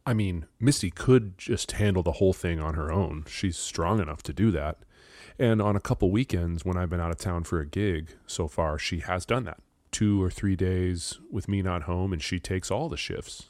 I 0.07 0.15
mean, 0.15 0.47
Misty 0.59 0.91
could 0.91 1.37
just 1.39 1.73
handle 1.73 2.03
the 2.03 2.13
whole 2.13 2.33
thing 2.33 2.61
on 2.61 2.75
her 2.75 2.93
own. 2.93 3.25
She's 3.29 3.57
strong 3.57 4.01
enough 4.01 4.23
to 4.25 4.33
do 4.33 4.51
that. 4.53 4.79
And 5.39 5.61
on 5.61 5.77
a 5.77 5.81
couple 5.81 6.11
weekends 6.11 6.65
when 6.65 6.77
I've 6.77 6.91
been 6.91 7.01
out 7.01 7.11
of 7.11 7.19
town 7.19 7.45
for 7.45 7.61
a 7.61 7.67
gig 7.67 8.11
so 8.27 8.49
far, 8.49 8.79
she 8.79 9.01
has 9.01 9.25
done 9.27 9.45
that. 9.45 9.61
Two 9.91 10.23
or 10.23 10.31
three 10.31 10.57
days 10.57 11.19
with 11.31 11.49
me 11.49 11.63
not 11.63 11.83
home, 11.83 12.13
and 12.13 12.23
she 12.23 12.39
takes 12.39 12.71
all 12.71 12.89
the 12.89 12.97
shifts. 12.97 13.47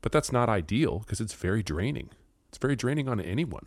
But 0.00 0.12
that's 0.12 0.32
not 0.32 0.48
ideal 0.48 1.00
because 1.00 1.20
it's 1.20 1.34
very 1.34 1.62
draining. 1.62 2.10
It's 2.48 2.58
very 2.58 2.76
draining 2.76 3.08
on 3.08 3.20
anyone. 3.20 3.66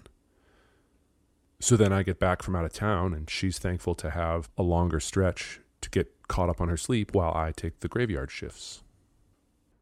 So 1.59 1.75
then 1.77 1.93
I 1.93 2.03
get 2.03 2.19
back 2.19 2.43
from 2.43 2.55
out 2.55 2.65
of 2.65 2.73
town, 2.73 3.13
and 3.13 3.29
she's 3.29 3.57
thankful 3.57 3.95
to 3.95 4.11
have 4.11 4.49
a 4.57 4.63
longer 4.63 4.99
stretch 4.99 5.61
to 5.81 5.89
get 5.89 6.27
caught 6.27 6.49
up 6.49 6.61
on 6.61 6.69
her 6.69 6.77
sleep 6.77 7.15
while 7.15 7.33
I 7.33 7.51
take 7.51 7.79
the 7.79 7.87
graveyard 7.87 8.29
shifts. 8.29 8.83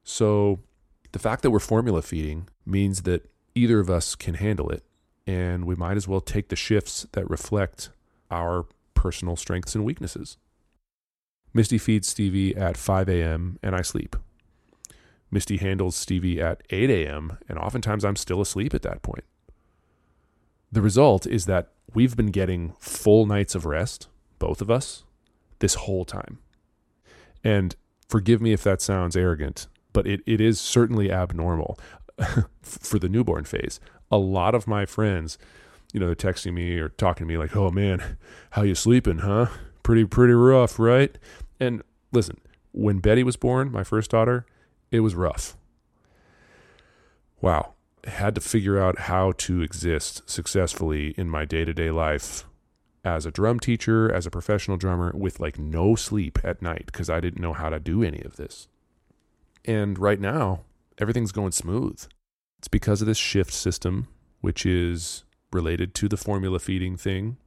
So 0.03 0.59
the 1.11 1.19
fact 1.19 1.41
that 1.41 1.51
we're 1.51 1.59
formula 1.59 2.01
feeding 2.01 2.47
means 2.65 3.01
that 3.03 3.29
either 3.55 3.79
of 3.79 3.89
us 3.89 4.15
can 4.15 4.35
handle 4.35 4.69
it, 4.69 4.83
and 5.25 5.65
we 5.65 5.75
might 5.75 5.97
as 5.97 6.07
well 6.07 6.21
take 6.21 6.49
the 6.49 6.55
shifts 6.55 7.07
that 7.13 7.29
reflect 7.29 7.89
our 8.29 8.65
personal 8.93 9.35
strengths 9.35 9.75
and 9.75 9.83
weaknesses. 9.85 10.37
Misty 11.53 11.77
feeds 11.77 12.07
Stevie 12.07 12.55
at 12.55 12.77
5 12.77 13.09
a.m., 13.09 13.59
and 13.61 13.75
I 13.75 13.81
sleep. 13.81 14.15
Misty 15.29 15.57
handles 15.57 15.95
Stevie 15.95 16.41
at 16.41 16.63
8 16.69 16.89
a.m., 16.89 17.37
and 17.47 17.57
oftentimes 17.57 18.03
I'm 18.03 18.15
still 18.15 18.41
asleep 18.41 18.73
at 18.73 18.81
that 18.83 19.01
point. 19.01 19.23
The 20.71 20.81
result 20.81 21.27
is 21.27 21.45
that 21.45 21.69
we've 21.93 22.15
been 22.15 22.31
getting 22.31 22.73
full 22.79 23.25
nights 23.25 23.53
of 23.55 23.65
rest, 23.65 24.07
both 24.39 24.61
of 24.61 24.71
us, 24.71 25.03
this 25.59 25.75
whole 25.75 26.05
time. 26.05 26.39
And 27.43 27.75
forgive 28.09 28.41
me 28.41 28.53
if 28.53 28.63
that 28.63 28.81
sounds 28.81 29.15
arrogant, 29.15 29.67
but 29.91 30.07
it, 30.07 30.21
it 30.25 30.41
is 30.41 30.59
certainly 30.59 31.11
abnormal 31.11 31.79
for 32.61 32.99
the 32.99 33.09
newborn 33.09 33.43
phase. 33.45 33.79
A 34.11 34.17
lot 34.17 34.55
of 34.55 34.67
my 34.67 34.85
friends, 34.85 35.37
you 35.93 35.99
know, 35.99 36.07
they're 36.07 36.15
texting 36.15 36.53
me 36.53 36.77
or 36.79 36.89
talking 36.89 37.27
to 37.27 37.31
me 37.31 37.37
like, 37.37 37.55
"Oh 37.55 37.71
man, 37.71 38.17
how 38.51 38.63
you 38.63 38.75
sleeping, 38.75 39.19
huh? 39.19 39.47
Pretty 39.81 40.05
pretty 40.05 40.33
rough, 40.33 40.79
right?" 40.79 41.17
And 41.63 41.81
listen, 42.11 42.41
when 42.73 42.99
Betty 42.99 43.23
was 43.23 43.37
born, 43.37 43.71
my 43.71 43.85
first 43.85 44.11
daughter, 44.11 44.45
it 44.91 44.99
was 44.99 45.15
rough. 45.15 45.55
Wow, 47.39 47.73
had 48.03 48.35
to 48.35 48.41
figure 48.41 48.77
out 48.77 48.99
how 48.99 49.31
to 49.37 49.61
exist 49.61 50.29
successfully 50.29 51.13
in 51.17 51.29
my 51.29 51.45
day-to-day 51.45 51.89
life 51.89 52.43
as 53.05 53.25
a 53.25 53.31
drum 53.31 53.61
teacher, 53.61 54.11
as 54.11 54.25
a 54.25 54.31
professional 54.31 54.75
drummer 54.75 55.13
with 55.15 55.39
like 55.39 55.57
no 55.57 55.95
sleep 55.95 56.37
at 56.43 56.61
night 56.61 56.85
because 56.87 57.09
I 57.09 57.21
didn't 57.21 57.41
know 57.41 57.53
how 57.53 57.69
to 57.69 57.79
do 57.79 58.03
any 58.03 58.21
of 58.23 58.35
this. 58.35 58.67
And 59.63 59.97
right 59.97 60.19
now, 60.19 60.63
everything's 60.97 61.31
going 61.31 61.53
smooth. 61.53 62.05
It's 62.59 62.67
because 62.67 63.01
of 63.01 63.07
this 63.07 63.17
shift 63.17 63.53
system, 63.53 64.09
which 64.41 64.65
is 64.65 65.23
related 65.53 65.93
to 65.95 66.09
the 66.09 66.17
formula 66.17 66.59
feeding 66.59 66.97
thing. 66.97 67.37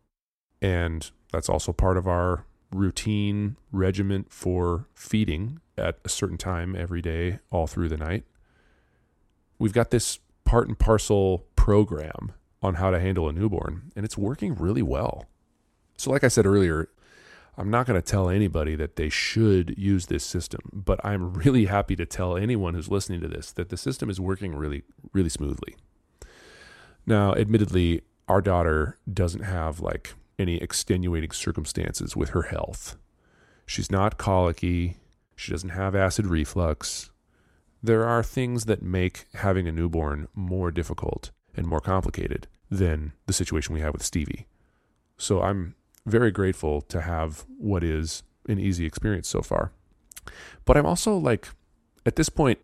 And 0.63 1.11
that's 1.33 1.51
also 1.51 1.75
part 1.75 1.99
of 1.99 2.07
our 2.07 2.47
routine 2.73 3.57
regiment 3.73 4.33
for 4.33 4.87
feeding 4.95 5.61
at 5.79 5.99
a 6.05 6.09
certain 6.09 6.39
time 6.39 6.75
every 6.77 7.03
day, 7.03 7.39
all 7.51 7.67
through 7.67 7.89
the 7.89 7.97
night. 7.97 8.25
We've 9.59 9.73
got 9.73 9.91
this 9.91 10.19
part 10.45 10.69
and 10.69 10.79
parcel 10.79 11.47
program 11.57 12.33
on 12.63 12.75
how 12.75 12.91
to 12.91 13.01
handle 13.01 13.29
a 13.29 13.33
newborn, 13.33 13.93
and 13.95 14.05
it's 14.05 14.19
working 14.19 14.55
really 14.55 14.83
well. 14.83 15.27
So, 15.97 16.11
like 16.11 16.25
I 16.25 16.29
said 16.29 16.47
earlier, 16.47 16.89
I'm 17.59 17.71
not 17.71 17.87
going 17.87 18.01
to 18.01 18.07
tell 18.07 18.29
anybody 18.29 18.77
that 18.77 18.97
they 18.97 19.09
should 19.09 19.75
use 19.79 20.07
this 20.07 20.25
system, 20.25 20.61
but 20.73 21.01
I'm 21.05 21.33
really 21.33 21.67
happy 21.67 21.97
to 21.97 22.05
tell 22.05 22.37
anyone 22.37 22.75
who's 22.75 22.91
listening 22.91 23.21
to 23.23 23.29
this 23.29 23.53
that 23.53 23.71
the 23.71 23.77
system 23.77 24.11
is 24.11 24.21
working 24.21 24.55
really, 24.55 24.83
really 25.13 25.31
smoothly. 25.31 25.77
Now, 27.07 27.35
admittedly, 27.35 28.03
our 28.29 28.43
daughter 28.43 28.99
doesn't 29.11 29.43
have 29.43 29.81
like 29.81 30.15
any 30.39 30.57
extenuating 30.57 31.31
circumstances 31.31 32.17
with 32.17 32.31
her 32.31 32.43
health. 32.43 32.97
She's 33.67 33.91
not 33.91 34.19
colicky. 34.19 34.97
She 35.35 35.53
doesn't 35.53 35.71
have 35.71 35.95
acid 35.95 36.27
reflux. 36.27 37.11
There 37.83 38.05
are 38.05 38.23
things 38.23 38.65
that 38.65 38.83
make 38.83 39.27
having 39.35 39.69
a 39.69 39.73
newborn 39.73 40.29
more 40.35 40.71
difficult 40.71 41.31
and 41.55 41.67
more 41.67 41.81
complicated 41.81 42.47
than 42.71 43.13
the 43.27 43.33
situation 43.33 43.75
we 43.75 43.81
have 43.81 43.93
with 43.93 44.03
Stevie. 44.05 44.47
So 45.19 45.43
I'm 45.43 45.75
very 46.05 46.31
grateful 46.31 46.81
to 46.83 47.01
have 47.03 47.45
what 47.59 47.83
is 47.83 48.23
an 48.49 48.59
easy 48.59 48.87
experience 48.87 49.29
so 49.29 49.43
far. 49.43 49.73
But 50.65 50.77
I'm 50.77 50.87
also 50.87 51.17
like, 51.17 51.49
at 52.05 52.17
this 52.17 52.29
point, 52.29 52.59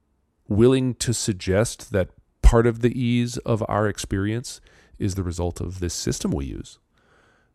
willing 0.48 0.94
to 0.94 1.14
suggest 1.14 1.92
that 1.92 2.10
part 2.42 2.66
of 2.66 2.82
the 2.82 2.98
ease 2.98 3.38
of 3.38 3.64
our 3.68 3.88
experience 3.88 4.60
is 4.98 5.14
the 5.14 5.22
result 5.22 5.60
of 5.60 5.80
this 5.80 5.94
system 5.94 6.30
we 6.30 6.46
use. 6.46 6.78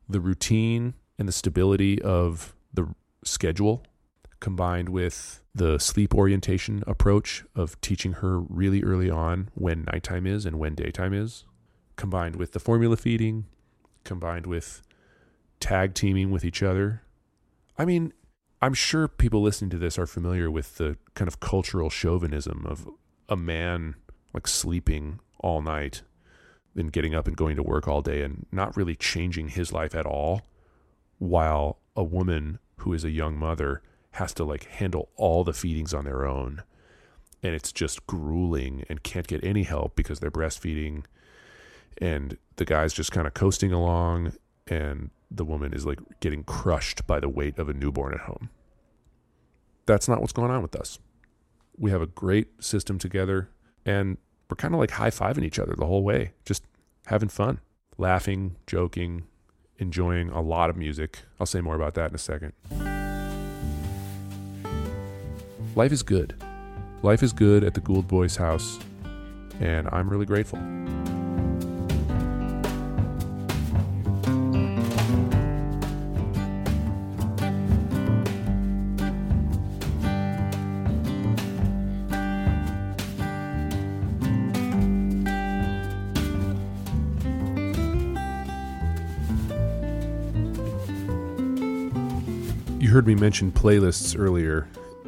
The 0.09 0.19
routine 0.19 0.93
and 1.17 1.27
the 1.27 1.33
stability 1.33 2.01
of 2.01 2.55
the 2.73 2.93
schedule 3.23 3.83
combined 4.39 4.89
with 4.89 5.41
the 5.53 5.79
sleep 5.79 6.13
orientation 6.13 6.83
approach 6.85 7.43
of 7.55 7.79
teaching 7.81 8.13
her 8.13 8.39
really 8.39 8.83
early 8.83 9.09
on 9.09 9.49
when 9.55 9.83
nighttime 9.91 10.27
is 10.27 10.45
and 10.45 10.59
when 10.59 10.75
daytime 10.75 11.13
is, 11.13 11.45
combined 11.95 12.35
with 12.35 12.51
the 12.51 12.59
formula 12.59 12.95
feeding, 12.95 13.45
combined 14.03 14.45
with 14.45 14.83
tag 15.59 15.95
teaming 15.95 16.29
with 16.29 16.45
each 16.45 16.61
other. 16.61 17.01
I 17.77 17.85
mean, 17.85 18.13
I'm 18.61 18.73
sure 18.73 19.07
people 19.07 19.41
listening 19.41 19.71
to 19.71 19.77
this 19.77 19.97
are 19.97 20.07
familiar 20.07 20.49
with 20.49 20.77
the 20.77 20.97
kind 21.15 21.27
of 21.27 21.39
cultural 21.39 21.89
chauvinism 21.89 22.65
of 22.67 22.87
a 23.27 23.35
man 23.35 23.95
like 24.33 24.47
sleeping 24.47 25.19
all 25.39 25.61
night 25.61 26.03
and 26.77 26.91
getting 26.91 27.15
up 27.15 27.27
and 27.27 27.35
going 27.35 27.55
to 27.55 27.63
work 27.63 27.87
all 27.87 28.01
day 28.01 28.21
and 28.21 28.45
not 28.51 28.77
really 28.77 28.95
changing 28.95 29.49
his 29.49 29.73
life 29.73 29.95
at 29.95 30.05
all, 30.05 30.43
while 31.17 31.79
a 31.95 32.03
woman 32.03 32.59
who 32.77 32.93
is 32.93 33.03
a 33.03 33.09
young 33.09 33.37
mother 33.37 33.81
has 34.11 34.33
to 34.33 34.43
like 34.43 34.65
handle 34.65 35.09
all 35.15 35.43
the 35.43 35.53
feedings 35.53 35.93
on 35.93 36.05
their 36.05 36.25
own. 36.25 36.63
And 37.43 37.53
it's 37.53 37.71
just 37.71 38.05
grueling 38.07 38.83
and 38.89 39.03
can't 39.03 39.27
get 39.27 39.43
any 39.43 39.63
help 39.63 39.95
because 39.95 40.19
they're 40.19 40.31
breastfeeding. 40.31 41.05
And 41.99 42.37
the 42.55 42.65
guy's 42.65 42.93
just 42.93 43.11
kind 43.11 43.27
of 43.27 43.33
coasting 43.33 43.71
along, 43.71 44.33
and 44.67 45.09
the 45.29 45.45
woman 45.45 45.73
is 45.73 45.85
like 45.85 45.99
getting 46.19 46.43
crushed 46.43 47.05
by 47.07 47.19
the 47.19 47.29
weight 47.29 47.57
of 47.57 47.69
a 47.69 47.73
newborn 47.73 48.13
at 48.13 48.21
home. 48.21 48.49
That's 49.85 50.07
not 50.07 50.19
what's 50.21 50.33
going 50.33 50.51
on 50.51 50.61
with 50.61 50.75
us. 50.75 50.99
We 51.77 51.91
have 51.91 52.01
a 52.01 52.07
great 52.07 52.63
system 52.63 52.97
together, 52.97 53.49
and 53.85 54.17
we're 54.49 54.55
kind 54.55 54.73
of 54.73 54.79
like 54.79 54.91
high 54.91 55.09
fiving 55.09 55.43
each 55.43 55.59
other 55.59 55.75
the 55.75 55.85
whole 55.85 56.03
way, 56.03 56.33
just 56.45 56.63
having 57.07 57.29
fun, 57.29 57.59
laughing, 57.97 58.55
joking, 58.65 59.23
enjoying 59.77 60.29
a 60.29 60.41
lot 60.41 60.69
of 60.69 60.77
music. 60.77 61.19
I'll 61.39 61.45
say 61.45 61.61
more 61.61 61.75
about 61.75 61.93
that 61.95 62.09
in 62.09 62.15
a 62.15 62.17
second. 62.17 62.53
Life 65.75 65.91
is 65.91 66.03
good. 66.03 66.35
Life 67.03 67.21
is 67.21 67.33
good 67.33 67.63
at 67.63 67.73
the 67.75 67.81
Gould 67.81 68.07
Boyce 68.07 68.35
house, 68.37 68.79
and 69.59 69.87
I'm 69.91 70.09
really 70.09 70.25
grateful. 70.25 70.59
You 93.07 93.13
heard 93.13 93.19
me 93.19 93.25
mention 93.25 93.53
playlists 93.53 94.19
earlier. 94.19 94.67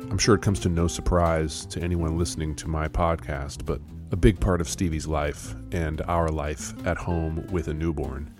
I'm 0.09 0.17
sure 0.17 0.33
it 0.33 0.41
comes 0.41 0.62
to 0.62 0.69
no 0.69 0.88
surprise 0.88 1.65
to 1.65 1.81
anyone 1.81 2.17
listening 2.17 2.55
to 2.55 2.69
my 2.69 2.88
podcast, 2.88 3.65
but 3.65 3.81
a 4.13 4.15
big 4.15 4.39
part 4.39 4.62
of 4.62 4.69
Stevie's 4.69 5.05
life 5.05 5.53
and 5.73 5.99
our 6.03 6.29
life 6.29 6.71
at 6.88 6.95
home 6.95 7.45
with 7.51 7.67
a 7.67 7.73
newborn 7.73 8.33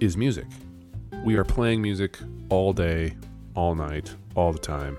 is 0.00 0.18
music. 0.18 0.44
We 1.24 1.36
are 1.36 1.44
playing 1.44 1.80
music 1.80 2.18
all 2.50 2.74
day, 2.74 3.16
all 3.54 3.74
night, 3.74 4.14
all 4.34 4.52
the 4.52 4.58
time. 4.58 4.98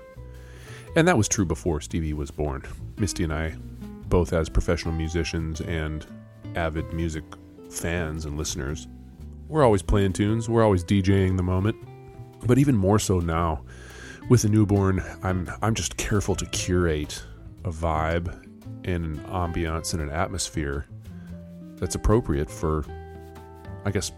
And 0.96 1.06
that 1.06 1.16
was 1.16 1.28
true 1.28 1.46
before 1.46 1.80
Stevie 1.80 2.12
was 2.12 2.32
born. 2.32 2.64
Misty 2.98 3.22
and 3.22 3.32
I, 3.32 3.54
both 4.08 4.32
as 4.32 4.48
professional 4.48 4.94
musicians 4.94 5.60
and 5.60 6.04
avid 6.56 6.92
music 6.92 7.22
fans 7.70 8.24
and 8.24 8.36
listeners, 8.36 8.88
we're 9.46 9.62
always 9.62 9.82
playing 9.82 10.14
tunes, 10.14 10.48
we're 10.48 10.64
always 10.64 10.82
DJing 10.82 11.36
the 11.36 11.44
moment. 11.44 11.76
But 12.44 12.58
even 12.58 12.76
more 12.76 12.98
so 12.98 13.20
now, 13.20 13.62
with 14.28 14.44
a 14.44 14.48
newborn, 14.48 15.02
I'm 15.22 15.50
I'm 15.62 15.74
just 15.74 15.96
careful 15.96 16.34
to 16.36 16.46
curate 16.46 17.22
a 17.64 17.70
vibe 17.70 18.28
and 18.84 19.04
an 19.04 19.18
ambiance 19.26 19.92
and 19.92 20.02
an 20.02 20.10
atmosphere 20.10 20.86
that's 21.76 21.94
appropriate 21.94 22.50
for 22.50 22.84
I 23.84 23.90
guess 23.90 24.12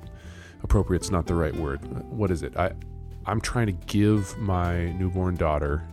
appropriate's 0.62 1.10
not 1.10 1.26
the 1.26 1.34
right 1.34 1.54
word. 1.54 1.80
What 2.10 2.30
is 2.30 2.42
it? 2.42 2.56
I 2.56 2.72
I'm 3.26 3.40
trying 3.40 3.66
to 3.66 3.72
give 3.72 4.36
my 4.38 4.92
newborn 4.92 5.36
daughter 5.36 5.86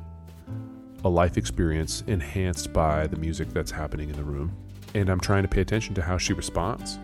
a 1.03 1.09
life 1.09 1.37
experience 1.37 2.03
enhanced 2.07 2.73
by 2.73 3.07
the 3.07 3.15
music 3.15 3.49
that's 3.53 3.71
happening 3.71 4.09
in 4.09 4.15
the 4.15 4.23
room. 4.23 4.55
And 4.93 5.09
I'm 5.09 5.19
trying 5.19 5.43
to 5.43 5.47
pay 5.47 5.61
attention 5.61 5.95
to 5.95 6.01
how 6.01 6.17
she 6.17 6.33
responds. 6.33 6.99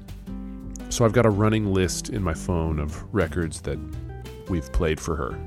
So 0.89 1.05
I've 1.05 1.13
got 1.13 1.25
a 1.25 1.29
running 1.29 1.73
list 1.73 2.09
in 2.09 2.21
my 2.21 2.33
phone 2.33 2.79
of 2.79 3.03
records 3.13 3.61
that 3.61 3.79
we've 4.49 4.71
played 4.73 4.99
for 4.99 5.15
her. 5.15 5.39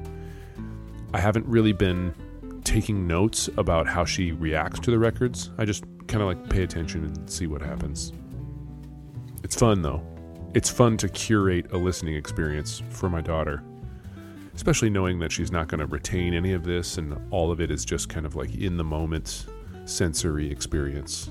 I 1.13 1.19
haven't 1.19 1.47
really 1.47 1.73
been 1.73 2.15
taking 2.63 3.07
notes 3.07 3.49
about 3.57 3.89
how 3.89 4.05
she 4.05 4.33
reacts 4.33 4.79
to 4.81 4.91
the 4.91 4.99
records. 4.99 5.51
I 5.59 5.65
just 5.65 5.85
kind 6.07 6.23
of 6.23 6.29
like 6.29 6.49
pay 6.49 6.63
attention 6.63 7.05
and 7.05 7.29
see 7.29 7.47
what 7.47 7.63
happens. 7.63 8.13
It's 9.43 9.57
fun 9.57 9.83
though. 9.83 10.07
It's 10.55 10.71
fun 10.71 10.97
to 10.99 11.09
curate 11.09 11.73
a 11.73 11.79
listening 11.79 12.15
experience 12.15 12.83
for 12.91 13.11
my 13.11 13.21
daughter, 13.21 13.63
especially 14.55 14.91
knowing 14.91 15.19
that 15.21 15.33
she's 15.33 15.51
not 15.51 15.69
going 15.69 15.81
to 15.81 15.87
retain 15.87 16.35
any 16.35 16.53
of 16.53 16.65
this 16.65 16.99
and 16.99 17.17
all 17.31 17.51
of 17.51 17.61
it 17.61 17.71
is 17.71 17.85
just 17.85 18.09
kind 18.09 18.27
of 18.27 18.37
like 18.37 18.55
in 18.55 18.77
the 18.77 18.85
moment 18.85 19.47
sensory 19.85 20.51
experience. 20.51 21.31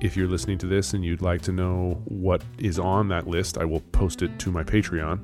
If 0.00 0.16
you're 0.16 0.28
listening 0.28 0.58
to 0.58 0.66
this 0.66 0.94
and 0.94 1.04
you'd 1.04 1.22
like 1.22 1.42
to 1.42 1.52
know 1.52 2.02
what 2.06 2.42
is 2.58 2.78
on 2.78 3.08
that 3.08 3.28
list, 3.28 3.58
I 3.58 3.64
will 3.64 3.80
post 3.92 4.22
it 4.22 4.38
to 4.40 4.50
my 4.50 4.64
Patreon 4.64 5.20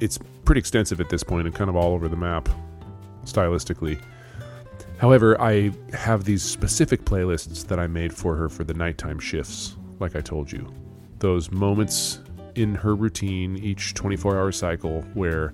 it's 0.00 0.18
pretty 0.44 0.58
extensive 0.58 1.00
at 1.00 1.08
this 1.08 1.22
point 1.22 1.46
and 1.46 1.54
kind 1.54 1.70
of 1.70 1.76
all 1.76 1.92
over 1.92 2.08
the 2.08 2.16
map 2.16 2.48
stylistically. 3.24 4.00
However, 4.98 5.40
I 5.40 5.72
have 5.92 6.24
these 6.24 6.42
specific 6.42 7.04
playlists 7.04 7.66
that 7.68 7.78
I 7.78 7.86
made 7.86 8.12
for 8.12 8.34
her 8.36 8.48
for 8.48 8.64
the 8.64 8.74
nighttime 8.74 9.18
shifts, 9.18 9.76
like 9.98 10.16
I 10.16 10.20
told 10.20 10.50
you. 10.50 10.72
Those 11.20 11.50
moments 11.50 12.20
in 12.54 12.74
her 12.74 12.94
routine, 12.94 13.56
each 13.56 13.94
24 13.94 14.36
hour 14.36 14.52
cycle, 14.52 15.02
where 15.14 15.52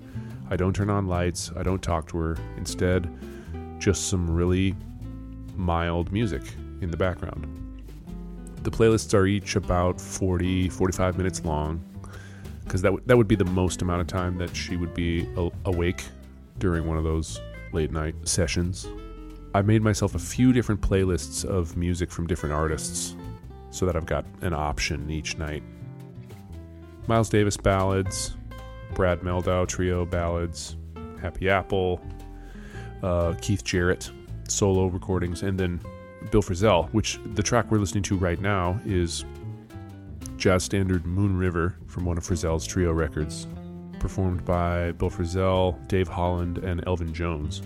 I 0.49 0.55
don't 0.55 0.73
turn 0.73 0.89
on 0.89 1.07
lights, 1.07 1.51
I 1.55 1.63
don't 1.63 1.81
talk 1.81 2.07
to 2.09 2.17
her. 2.17 2.37
Instead, 2.57 3.09
just 3.79 4.07
some 4.09 4.29
really 4.29 4.75
mild 5.55 6.11
music 6.11 6.41
in 6.81 6.91
the 6.91 6.97
background. 6.97 7.45
The 8.63 8.71
playlists 8.71 9.13
are 9.13 9.27
each 9.27 9.55
about 9.55 9.99
40, 9.99 10.69
45 10.69 11.17
minutes 11.17 11.43
long, 11.45 11.81
because 12.67 12.81
that, 12.81 12.89
w- 12.89 13.03
that 13.05 13.17
would 13.17 13.27
be 13.27 13.35
the 13.35 13.45
most 13.45 13.81
amount 13.81 14.01
of 14.01 14.07
time 14.07 14.37
that 14.37 14.55
she 14.55 14.75
would 14.75 14.93
be 14.93 15.27
a- 15.37 15.51
awake 15.65 16.03
during 16.59 16.85
one 16.85 16.97
of 16.97 17.03
those 17.03 17.39
late 17.71 17.91
night 17.91 18.15
sessions. 18.23 18.87
I 19.55 19.61
made 19.61 19.81
myself 19.81 20.15
a 20.15 20.19
few 20.19 20.51
different 20.51 20.81
playlists 20.81 21.45
of 21.45 21.77
music 21.77 22.11
from 22.11 22.27
different 22.27 22.53
artists 22.53 23.15
so 23.71 23.85
that 23.85 23.95
I've 23.95 24.05
got 24.05 24.25
an 24.41 24.53
option 24.53 25.09
each 25.09 25.37
night. 25.37 25.63
Miles 27.07 27.29
Davis 27.29 27.55
ballads, 27.55 28.35
Brad 28.93 29.21
Mehldau 29.21 29.67
trio 29.67 30.05
ballads, 30.05 30.75
Happy 31.21 31.49
Apple, 31.49 32.01
uh, 33.01 33.33
Keith 33.41 33.63
Jarrett 33.63 34.11
solo 34.47 34.87
recordings, 34.87 35.41
and 35.43 35.57
then 35.57 35.79
Bill 36.31 36.41
Frisell, 36.41 36.89
which 36.93 37.19
the 37.33 37.43
track 37.43 37.71
we're 37.71 37.79
listening 37.79 38.03
to 38.03 38.17
right 38.17 38.39
now 38.41 38.79
is 38.85 39.23
jazz 40.37 40.63
standard 40.63 41.05
Moon 41.05 41.37
River 41.37 41.75
from 41.87 42.05
one 42.05 42.17
of 42.17 42.23
Frisell's 42.23 42.65
trio 42.65 42.91
records, 42.93 43.47
performed 43.99 44.45
by 44.45 44.91
Bill 44.93 45.09
Frisell, 45.09 45.75
Dave 45.87 46.07
Holland, 46.07 46.59
and 46.59 46.83
Elvin 46.87 47.13
Jones. 47.13 47.61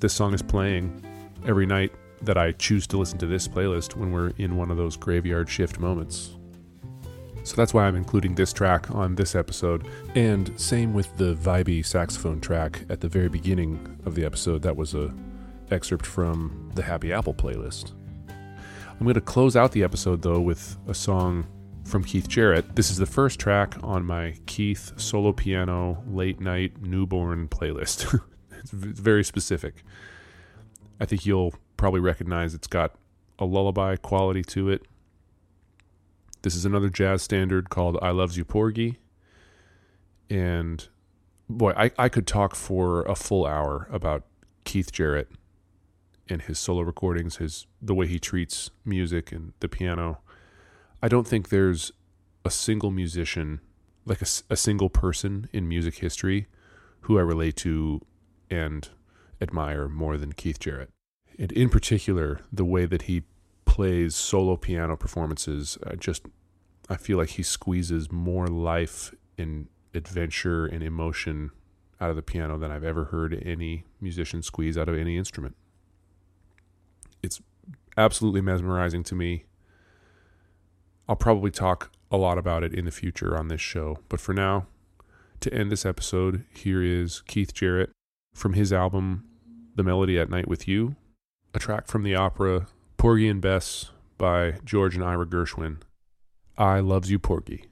This 0.00 0.12
song 0.12 0.32
is 0.34 0.42
playing 0.42 1.04
every 1.46 1.66
night 1.66 1.92
that 2.22 2.36
I 2.36 2.52
choose 2.52 2.86
to 2.88 2.98
listen 2.98 3.18
to 3.18 3.26
this 3.26 3.48
playlist 3.48 3.96
when 3.96 4.12
we're 4.12 4.32
in 4.38 4.56
one 4.56 4.70
of 4.70 4.76
those 4.76 4.96
graveyard 4.96 5.48
shift 5.48 5.78
moments. 5.78 6.36
So 7.42 7.56
that's 7.56 7.72
why 7.72 7.86
I'm 7.86 7.96
including 7.96 8.34
this 8.34 8.52
track 8.52 8.90
on 8.90 9.14
this 9.14 9.34
episode. 9.34 9.88
And 10.14 10.58
same 10.60 10.92
with 10.92 11.16
the 11.16 11.34
vibey 11.34 11.84
saxophone 11.84 12.40
track 12.40 12.82
at 12.90 13.00
the 13.00 13.08
very 13.08 13.28
beginning 13.28 13.98
of 14.04 14.14
the 14.14 14.24
episode. 14.24 14.62
That 14.62 14.76
was 14.76 14.94
a 14.94 15.12
excerpt 15.70 16.06
from 16.06 16.70
the 16.74 16.82
Happy 16.82 17.12
Apple 17.12 17.34
playlist. 17.34 17.92
I'm 18.28 19.06
going 19.06 19.14
to 19.14 19.20
close 19.20 19.56
out 19.56 19.72
the 19.72 19.82
episode 19.82 20.22
though 20.22 20.40
with 20.40 20.76
a 20.86 20.94
song 20.94 21.46
from 21.84 22.04
Keith 22.04 22.28
Jarrett. 22.28 22.76
This 22.76 22.90
is 22.90 22.98
the 22.98 23.06
first 23.06 23.40
track 23.40 23.74
on 23.82 24.04
my 24.04 24.34
Keith 24.46 24.92
solo 24.96 25.32
piano 25.32 26.02
late 26.06 26.40
night 26.40 26.82
newborn 26.82 27.48
playlist. 27.48 28.20
it's 28.58 28.70
very 28.70 29.24
specific. 29.24 29.82
I 31.00 31.06
think 31.06 31.24
you'll 31.24 31.54
probably 31.76 32.00
recognize 32.00 32.54
it's 32.54 32.66
got 32.66 32.94
a 33.38 33.46
lullaby 33.46 33.96
quality 33.96 34.42
to 34.42 34.68
it. 34.68 34.82
This 36.42 36.54
is 36.54 36.64
another 36.64 36.88
jazz 36.88 37.22
standard 37.22 37.70
called 37.70 37.98
I 38.02 38.10
Loves 38.10 38.36
You 38.36 38.44
Porgy. 38.44 38.98
And 40.28 40.86
boy, 41.48 41.72
I, 41.76 41.90
I 41.98 42.08
could 42.08 42.26
talk 42.26 42.54
for 42.54 43.02
a 43.02 43.14
full 43.14 43.46
hour 43.46 43.88
about 43.90 44.24
Keith 44.64 44.92
Jarrett 44.92 45.30
and 46.30 46.42
his 46.42 46.58
solo 46.58 46.82
recordings, 46.82 47.36
his 47.36 47.66
the 47.80 47.94
way 47.94 48.06
he 48.06 48.18
treats 48.18 48.70
music 48.84 49.32
and 49.32 49.52
the 49.60 49.68
piano. 49.68 50.20
I 51.02 51.08
don't 51.08 51.26
think 51.26 51.48
there's 51.48 51.92
a 52.44 52.50
single 52.50 52.90
musician, 52.90 53.60
like 54.04 54.22
a, 54.22 54.26
a 54.48 54.56
single 54.56 54.90
person 54.90 55.48
in 55.52 55.68
music 55.68 55.96
history, 55.96 56.46
who 57.02 57.18
I 57.18 57.22
relate 57.22 57.56
to 57.56 58.00
and 58.50 58.88
admire 59.40 59.88
more 59.88 60.16
than 60.16 60.32
Keith 60.32 60.58
Jarrett. 60.58 60.90
And 61.38 61.52
in 61.52 61.70
particular, 61.70 62.40
the 62.52 62.64
way 62.64 62.86
that 62.86 63.02
he 63.02 63.22
plays 63.64 64.14
solo 64.14 64.56
piano 64.56 64.96
performances, 64.96 65.78
I 65.86 65.94
just 65.94 66.26
I 66.88 66.96
feel 66.96 67.18
like 67.18 67.30
he 67.30 67.42
squeezes 67.42 68.10
more 68.10 68.48
life 68.48 69.14
and 69.38 69.68
adventure 69.94 70.66
and 70.66 70.82
emotion 70.82 71.50
out 72.00 72.10
of 72.10 72.16
the 72.16 72.22
piano 72.22 72.58
than 72.58 72.70
I've 72.70 72.84
ever 72.84 73.06
heard 73.06 73.40
any 73.44 73.84
musician 74.00 74.42
squeeze 74.42 74.76
out 74.76 74.88
of 74.88 74.96
any 74.96 75.16
instrument. 75.16 75.54
Absolutely 78.00 78.40
mesmerizing 78.40 79.02
to 79.04 79.14
me. 79.14 79.44
I'll 81.06 81.16
probably 81.16 81.50
talk 81.50 81.92
a 82.10 82.16
lot 82.16 82.38
about 82.38 82.64
it 82.64 82.72
in 82.72 82.86
the 82.86 82.90
future 82.90 83.36
on 83.36 83.48
this 83.48 83.60
show, 83.60 83.98
but 84.08 84.20
for 84.20 84.32
now, 84.32 84.68
to 85.40 85.52
end 85.52 85.70
this 85.70 85.84
episode, 85.84 86.46
here 86.54 86.82
is 86.82 87.20
Keith 87.26 87.52
Jarrett 87.52 87.90
from 88.32 88.54
his 88.54 88.72
album 88.72 89.28
The 89.74 89.82
Melody 89.82 90.18
at 90.18 90.30
Night 90.30 90.48
with 90.48 90.66
You, 90.66 90.96
a 91.52 91.58
track 91.58 91.88
from 91.88 92.02
the 92.02 92.14
opera 92.14 92.68
Porgy 92.96 93.28
and 93.28 93.42
Bess 93.42 93.90
by 94.16 94.54
George 94.64 94.94
and 94.94 95.04
Ira 95.04 95.26
Gershwin. 95.26 95.82
I 96.56 96.80
loves 96.80 97.10
you, 97.10 97.18
Porgy. 97.18 97.66